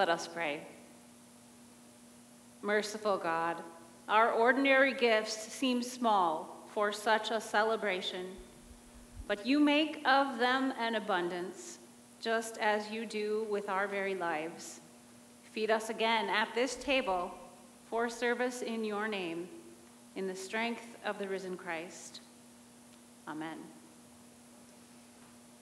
Let 0.00 0.08
us 0.08 0.26
pray. 0.26 0.62
Merciful 2.62 3.18
God, 3.18 3.62
our 4.08 4.32
ordinary 4.32 4.94
gifts 4.94 5.52
seem 5.52 5.82
small 5.82 6.64
for 6.68 6.90
such 6.90 7.30
a 7.30 7.38
celebration, 7.38 8.28
but 9.28 9.44
you 9.44 9.60
make 9.60 10.00
of 10.06 10.38
them 10.38 10.72
an 10.78 10.94
abundance, 10.94 11.80
just 12.18 12.56
as 12.56 12.90
you 12.90 13.04
do 13.04 13.46
with 13.50 13.68
our 13.68 13.86
very 13.86 14.14
lives. 14.14 14.80
Feed 15.52 15.70
us 15.70 15.90
again 15.90 16.30
at 16.30 16.48
this 16.54 16.76
table 16.76 17.34
for 17.90 18.08
service 18.08 18.62
in 18.62 18.82
your 18.84 19.06
name, 19.06 19.50
in 20.16 20.26
the 20.26 20.34
strength 20.34 20.96
of 21.04 21.18
the 21.18 21.28
risen 21.28 21.58
Christ. 21.58 22.22
Amen. 23.28 23.58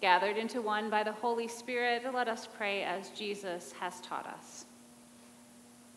Gathered 0.00 0.38
into 0.38 0.62
one 0.62 0.88
by 0.88 1.02
the 1.02 1.12
Holy 1.12 1.46
Spirit, 1.46 2.04
let 2.14 2.26
us 2.26 2.48
pray 2.56 2.84
as 2.84 3.10
Jesus 3.10 3.72
has 3.78 4.00
taught 4.00 4.26
us. 4.26 4.64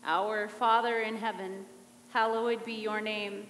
Our 0.04 0.48
Father 0.48 1.00
in 1.00 1.16
heaven, 1.16 1.64
hallowed 2.10 2.64
be 2.66 2.74
your 2.74 3.00
name. 3.00 3.46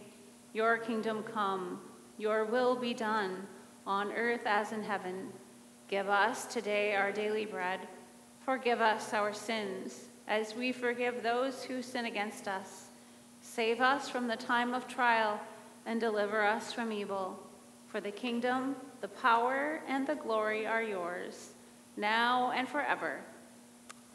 Your 0.53 0.79
kingdom 0.79 1.25
come, 1.25 1.81
your 2.19 2.45
will 2.45 2.77
be 2.77 2.95
done, 2.95 3.49
on 3.85 4.13
earth 4.13 4.43
as 4.47 4.71
in 4.71 4.85
heaven. 4.85 5.33
Give 5.89 6.09
us 6.09 6.47
today 6.47 6.95
our 6.95 7.11
daily 7.11 7.47
bread. 7.47 7.81
Forgive 8.45 8.81
us 8.81 9.13
our 9.13 9.33
sins, 9.33 10.05
as 10.29 10.55
we 10.55 10.71
forgive 10.71 11.23
those 11.23 11.65
who 11.65 11.83
sin 11.83 12.05
against 12.05 12.47
us. 12.47 12.91
Save 13.41 13.81
us 13.81 14.09
from 14.09 14.29
the 14.29 14.37
time 14.37 14.73
of 14.73 14.87
trial, 14.87 15.41
and 15.85 16.01
deliver 16.01 16.43
us 16.43 16.73
from 16.73 16.93
evil. 16.93 17.39
For 17.89 18.01
the 18.01 18.13
kingdom, 18.13 18.77
the 19.05 19.09
power 19.09 19.83
and 19.87 20.07
the 20.07 20.15
glory 20.15 20.67
are 20.67 20.83
yours, 20.83 21.51
now 21.95 22.53
and 22.53 22.67
forever. 22.67 23.21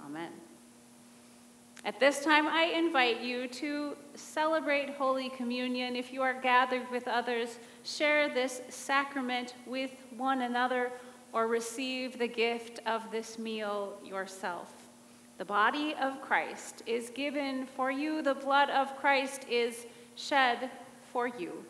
Amen. 0.04 0.32
At 1.86 2.00
this 2.00 2.24
time, 2.24 2.48
I 2.48 2.64
invite 2.76 3.22
you 3.22 3.48
to 3.50 3.96
celebrate 4.16 4.90
Holy 4.96 5.30
Communion. 5.30 5.96
If 5.96 6.12
you 6.12 6.24
are 6.24 6.34
gathered 6.34 6.90
with 6.90 7.08
others, 7.08 7.60
share 7.84 8.34
this 8.34 8.64
sacrament 8.70 9.54
with 9.68 9.92
one 10.18 10.42
another 10.42 10.92
or 11.34 11.46
receive 11.46 12.18
the 12.18 12.28
gift 12.28 12.80
of 12.88 13.12
this 13.12 13.38
meal 13.38 13.96
yourself. 14.04 14.74
The 15.38 15.46
body 15.46 15.94
of 16.02 16.20
Christ 16.20 16.82
is 16.88 17.12
given 17.12 17.68
for 17.68 17.92
you, 17.92 18.24
the 18.24 18.34
blood 18.34 18.72
of 18.72 18.98
Christ 18.98 19.46
is 19.48 19.86
shed 20.16 20.72
for 21.14 21.28
you 21.28 21.64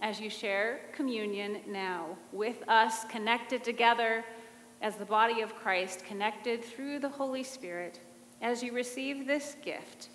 as 0.00 0.20
you 0.20 0.30
share 0.30 0.80
communion 0.92 1.60
now 1.66 2.16
with 2.32 2.62
us, 2.68 3.04
connected 3.04 3.64
together 3.64 4.24
as 4.80 4.96
the 4.96 5.04
body 5.04 5.40
of 5.40 5.56
Christ, 5.56 6.04
connected 6.04 6.64
through 6.64 7.00
the 7.00 7.08
Holy 7.08 7.42
Spirit. 7.42 8.00
As 8.40 8.62
you 8.62 8.72
receive 8.72 9.26
this 9.26 9.56
gift, 9.64 10.10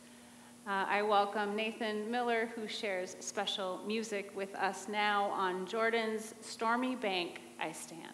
uh, 0.66 0.86
I 0.88 1.02
welcome 1.02 1.58
Nathan 1.58 2.10
Miller, 2.10 2.50
who 2.56 2.68
shares 2.70 3.18
special 3.20 3.82
music 3.86 4.32
with 4.34 4.56
us 4.56 4.88
now 4.88 5.26
on 5.32 5.66
Jordan's 5.66 6.34
Stormy 6.40 6.96
Bank 6.96 7.42
I 7.60 7.74
Stand. 7.74 8.13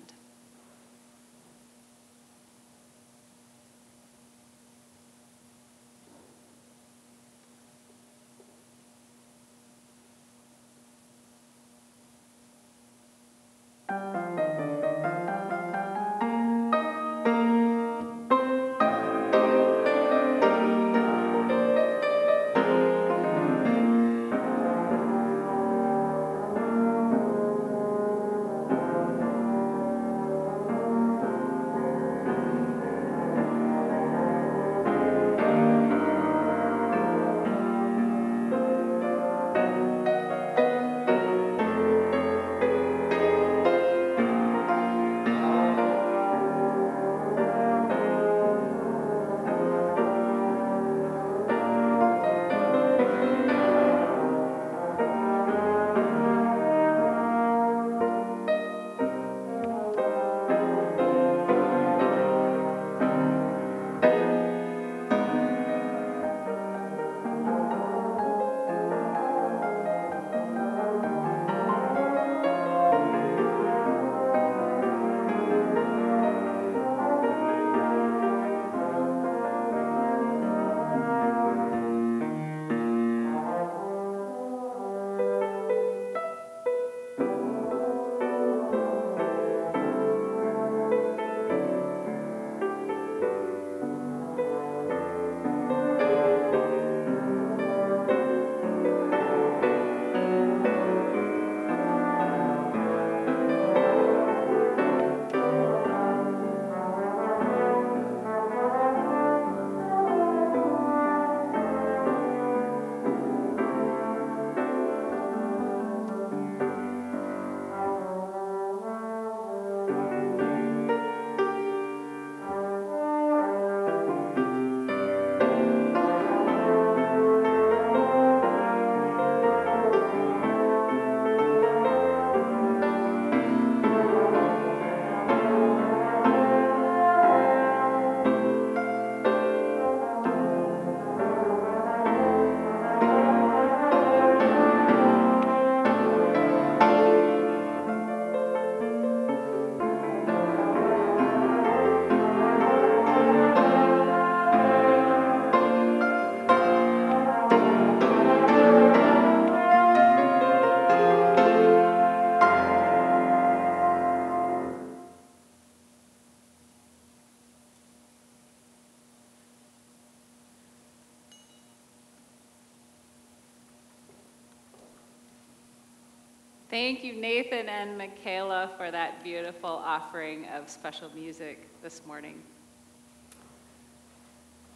Thank 176.70 177.03
you, 177.03 177.13
Nathan 177.13 177.67
and 177.67 177.97
Michaela, 177.97 178.70
for 178.78 178.91
that 178.91 179.24
beautiful 179.24 179.72
offering 179.72 180.45
of 180.49 180.70
special 180.70 181.09
music 181.15 181.67
this 181.82 182.05
morning. 182.05 182.43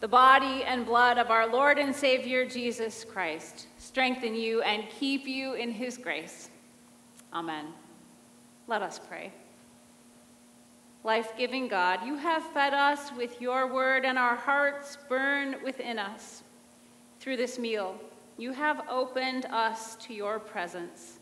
The 0.00 0.08
body 0.08 0.64
and 0.64 0.84
blood 0.84 1.18
of 1.18 1.30
our 1.30 1.46
Lord 1.46 1.78
and 1.78 1.94
Savior 1.94 2.46
Jesus 2.46 3.04
Christ 3.04 3.68
strengthen 3.78 4.34
you 4.34 4.60
and 4.62 4.90
keep 4.90 5.28
you 5.28 5.54
in 5.54 5.70
his 5.70 5.96
grace. 5.96 6.50
Amen. 7.32 7.66
Let 8.66 8.82
us 8.82 8.98
pray. 8.98 9.32
Life 11.04 11.34
giving 11.38 11.68
God, 11.68 12.00
you 12.04 12.16
have 12.16 12.42
fed 12.52 12.74
us 12.74 13.12
with 13.12 13.40
your 13.40 13.72
word, 13.72 14.04
and 14.04 14.18
our 14.18 14.34
hearts 14.34 14.98
burn 15.08 15.56
within 15.62 16.00
us. 16.00 16.42
Through 17.20 17.36
this 17.36 17.56
meal, 17.56 18.00
you 18.36 18.50
have 18.50 18.82
opened 18.90 19.46
us 19.46 19.94
to 19.96 20.12
your 20.12 20.40
presence. 20.40 21.20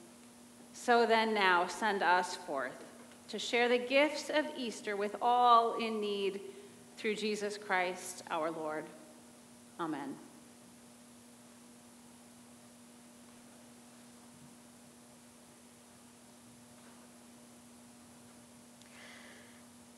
So 0.73 1.07
then, 1.07 1.35
now 1.35 1.67
send 1.67 2.03
us 2.03 2.35
forth 2.35 2.85
to 3.29 3.39
share 3.39 3.69
the 3.69 3.79
gifts 3.79 4.31
of 4.31 4.47
Easter 4.57 4.97
with 4.97 5.17
all 5.23 5.77
in 5.79 6.01
need 6.01 6.41
through 6.97 7.15
Jesus 7.15 7.57
Christ 7.57 8.23
our 8.31 8.51
Lord. 8.51 8.85
Amen. 9.79 10.17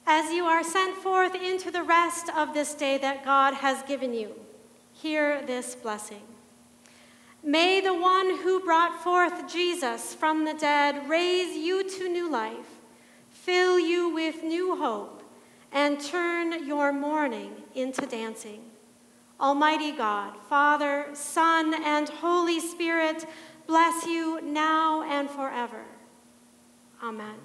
As 0.06 0.30
you 0.30 0.44
are 0.44 0.62
sent 0.62 0.96
forth 0.96 1.34
into 1.34 1.70
the 1.70 1.82
rest 1.82 2.30
of 2.36 2.52
this 2.52 2.74
day 2.74 2.98
that 2.98 3.24
God 3.24 3.54
has 3.54 3.82
given 3.84 4.12
you, 4.12 4.34
hear 4.92 5.40
this 5.46 5.74
blessing. 5.74 6.33
May 7.44 7.82
the 7.82 7.92
one 7.92 8.38
who 8.38 8.60
brought 8.60 9.04
forth 9.04 9.52
Jesus 9.52 10.14
from 10.14 10.46
the 10.46 10.54
dead 10.54 11.10
raise 11.10 11.54
you 11.54 11.86
to 11.98 12.08
new 12.08 12.30
life, 12.30 12.80
fill 13.28 13.78
you 13.78 14.08
with 14.08 14.42
new 14.42 14.76
hope, 14.76 15.22
and 15.70 16.00
turn 16.00 16.66
your 16.66 16.90
mourning 16.90 17.52
into 17.74 18.06
dancing. 18.06 18.62
Almighty 19.38 19.92
God, 19.92 20.34
Father, 20.48 21.08
Son, 21.12 21.74
and 21.84 22.08
Holy 22.08 22.60
Spirit, 22.60 23.26
bless 23.66 24.06
you 24.06 24.40
now 24.40 25.02
and 25.02 25.28
forever. 25.28 25.84
Amen. 27.02 27.36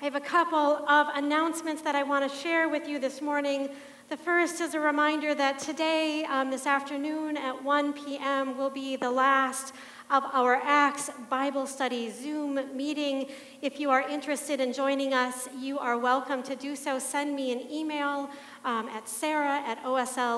I 0.00 0.04
have 0.04 0.14
a 0.14 0.20
couple 0.20 0.58
of 0.88 1.08
announcements 1.16 1.82
that 1.82 1.96
I 1.96 2.04
want 2.04 2.30
to 2.30 2.38
share 2.38 2.68
with 2.68 2.86
you 2.86 3.00
this 3.00 3.20
morning. 3.20 3.70
The 4.08 4.16
first 4.16 4.60
is 4.60 4.74
a 4.74 4.78
reminder 4.78 5.34
that 5.34 5.58
today, 5.58 6.24
um, 6.26 6.48
this 6.48 6.64
afternoon 6.64 7.36
at 7.36 7.64
1 7.64 7.92
p.m., 7.92 8.56
will 8.56 8.70
be 8.70 8.94
the 8.94 9.10
last 9.10 9.74
of 10.12 10.22
our 10.32 10.60
Acts 10.62 11.10
Bible 11.28 11.66
Study 11.66 12.08
Zoom 12.12 12.60
meeting. 12.76 13.26
If 13.62 13.80
you 13.80 13.90
are 13.90 14.02
interested 14.02 14.60
in 14.60 14.72
joining 14.72 15.12
us, 15.12 15.48
you 15.58 15.80
are 15.80 15.98
welcome 15.98 16.44
to 16.44 16.54
do 16.54 16.76
so. 16.76 17.00
Send 17.00 17.34
me 17.34 17.50
an 17.50 17.68
email 17.68 18.30
um, 18.64 18.88
at 18.90 19.08
sarah 19.08 19.60
at 19.66 19.82
oslme.com, 19.82 20.36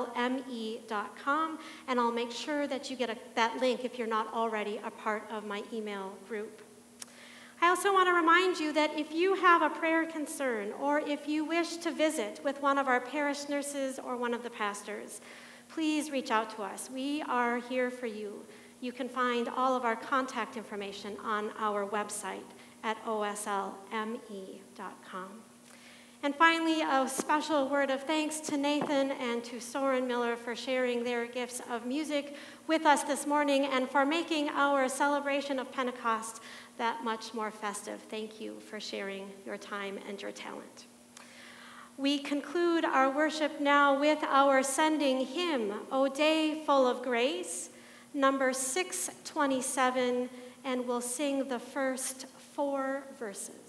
and 1.89 2.01
I'll 2.01 2.11
make 2.11 2.31
sure 2.31 2.67
that 2.69 2.89
you 2.89 2.97
get 2.97 3.11
a, 3.11 3.19
that 3.35 3.61
link 3.61 3.85
if 3.85 3.99
you're 3.99 4.07
not 4.07 4.33
already 4.33 4.81
a 4.83 4.91
part 4.91 5.31
of 5.31 5.45
my 5.45 5.63
email 5.75 6.17
group. 6.27 6.63
I 7.61 7.69
also 7.69 7.93
want 7.93 8.09
to 8.09 8.13
remind 8.13 8.61
you 8.61 8.73
that 8.75 8.97
if 8.97 9.13
you 9.13 9.35
have 9.35 9.63
a 9.63 9.71
prayer 9.71 10.07
concern 10.07 10.73
or 10.81 11.01
if 11.01 11.27
you 11.27 11.45
wish 11.45 11.79
to 11.79 11.91
visit 11.91 12.41
with 12.45 12.63
one 12.63 12.79
of 12.79 12.87
our 12.87 13.01
parish 13.01 13.49
nurses 13.49 13.99
or 13.99 14.17
one 14.17 14.33
of 14.33 14.45
the 14.45 14.51
pastors, 14.51 15.21
please 15.69 16.13
reach 16.13 16.31
out 16.31 16.51
to 16.57 16.63
us. 16.63 16.89
We 16.89 17.23
are 17.23 17.59
here 17.59 17.91
for 17.91 18.07
you. 18.07 18.45
You 18.81 18.93
can 18.93 19.09
find 19.09 19.49
all 19.49 19.77
of 19.77 19.85
our 19.85 19.97
contact 19.97 20.57
information 20.57 21.17
on 21.25 21.51
our 21.59 21.85
website 21.85 22.47
at 22.85 23.05
oslme.com. 23.05 23.83
And 26.23 26.35
finally, 26.35 26.83
a 26.83 27.09
special 27.09 27.69
word 27.69 27.91
of 27.91 28.03
thanks 28.03 28.41
to 28.41 28.57
Nathan 28.57 29.13
and 29.13 29.43
to 29.45 29.61
Soren 29.61 30.09
Miller 30.09 30.35
for 30.35 30.57
sharing 30.57 31.05
their 31.05 31.27
gifts 31.27 31.61
of 31.71 31.87
music 31.87 32.35
with 32.67 32.87
us 32.87 33.05
this 33.05 33.25
morning 33.25 33.67
and 33.67 33.89
for 33.89 34.05
making 34.05 34.49
our 34.49 34.89
celebration 34.89 35.61
of 35.61 35.71
Pentecost 35.71 36.43
that 36.79 37.05
much 37.05 37.35
more 37.35 37.51
festive. 37.51 38.01
Thank 38.09 38.41
you 38.41 38.59
for 38.61 38.81
sharing 38.81 39.31
your 39.45 39.57
time 39.57 39.99
and 40.09 40.21
your 40.21 40.33
talent. 40.33 40.87
We 41.97 42.19
conclude 42.19 42.85
our 42.85 43.11
worship 43.11 43.61
now 43.61 43.99
with 43.99 44.23
our 44.23 44.63
sending 44.63 45.27
hymn, 45.27 45.75
O 45.91 46.07
Day 46.09 46.63
Full 46.65 46.87
of 46.87 47.03
Grace, 47.03 47.71
number 48.15 48.53
627, 48.53 50.31
and 50.65 50.87
we'll 50.87 51.01
sing 51.01 51.49
the 51.49 51.59
first 51.59 52.27
four 52.55 53.03
verses. 53.19 53.68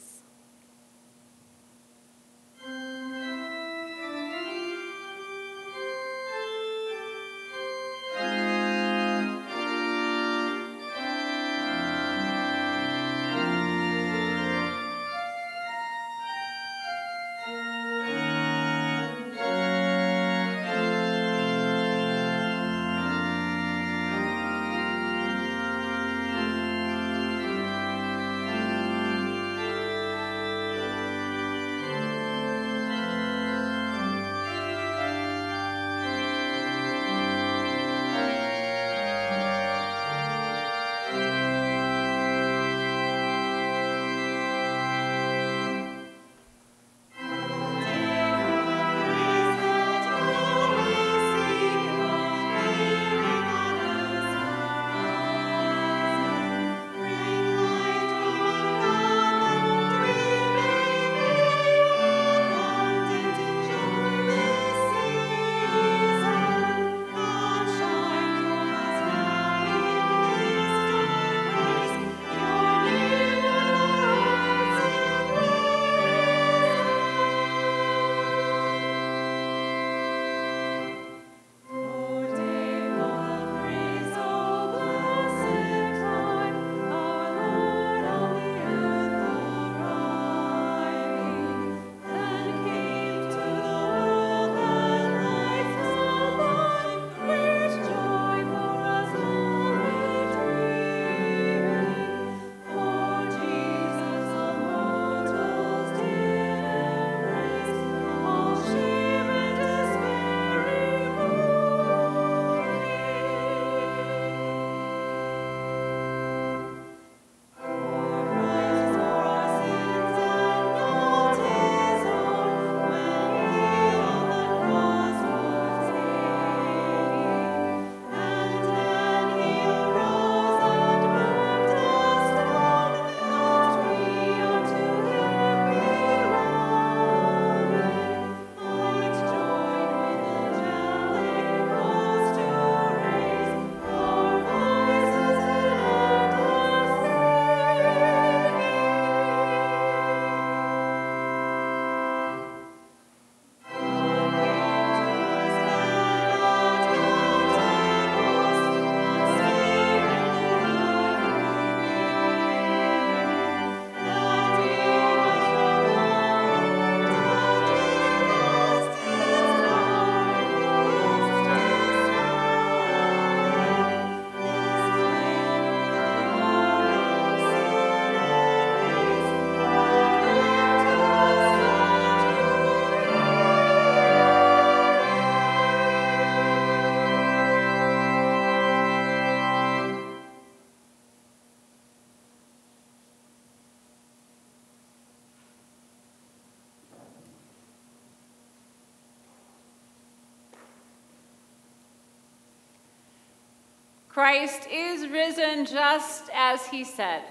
Christ 204.29 204.67
is 204.71 205.07
risen 205.07 205.65
just 205.65 206.29
as 206.35 206.67
he 206.67 206.83
said. 206.83 207.23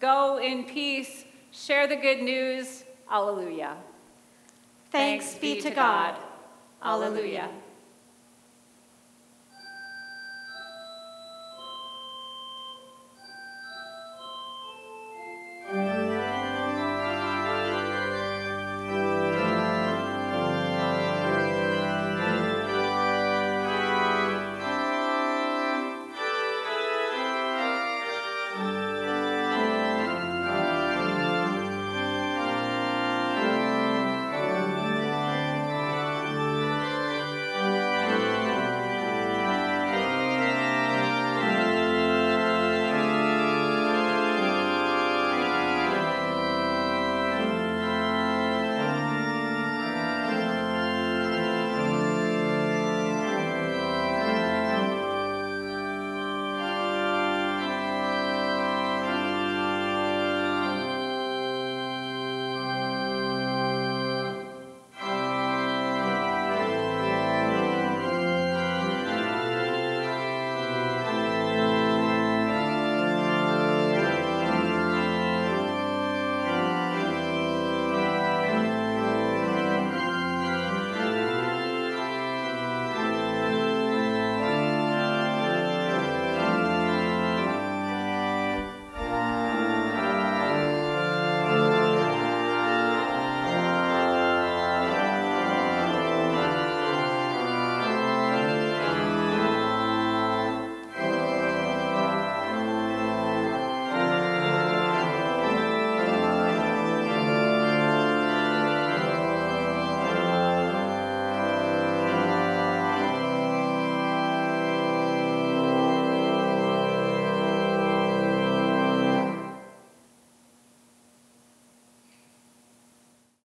Go 0.00 0.38
in 0.38 0.64
peace, 0.64 1.24
share 1.52 1.86
the 1.86 1.94
good 1.94 2.22
news. 2.22 2.82
Alleluia. 3.08 3.76
Thanks, 4.90 5.36
be 5.36 5.60
to 5.60 5.70
God. 5.70 6.16
Alleluia. 6.82 7.48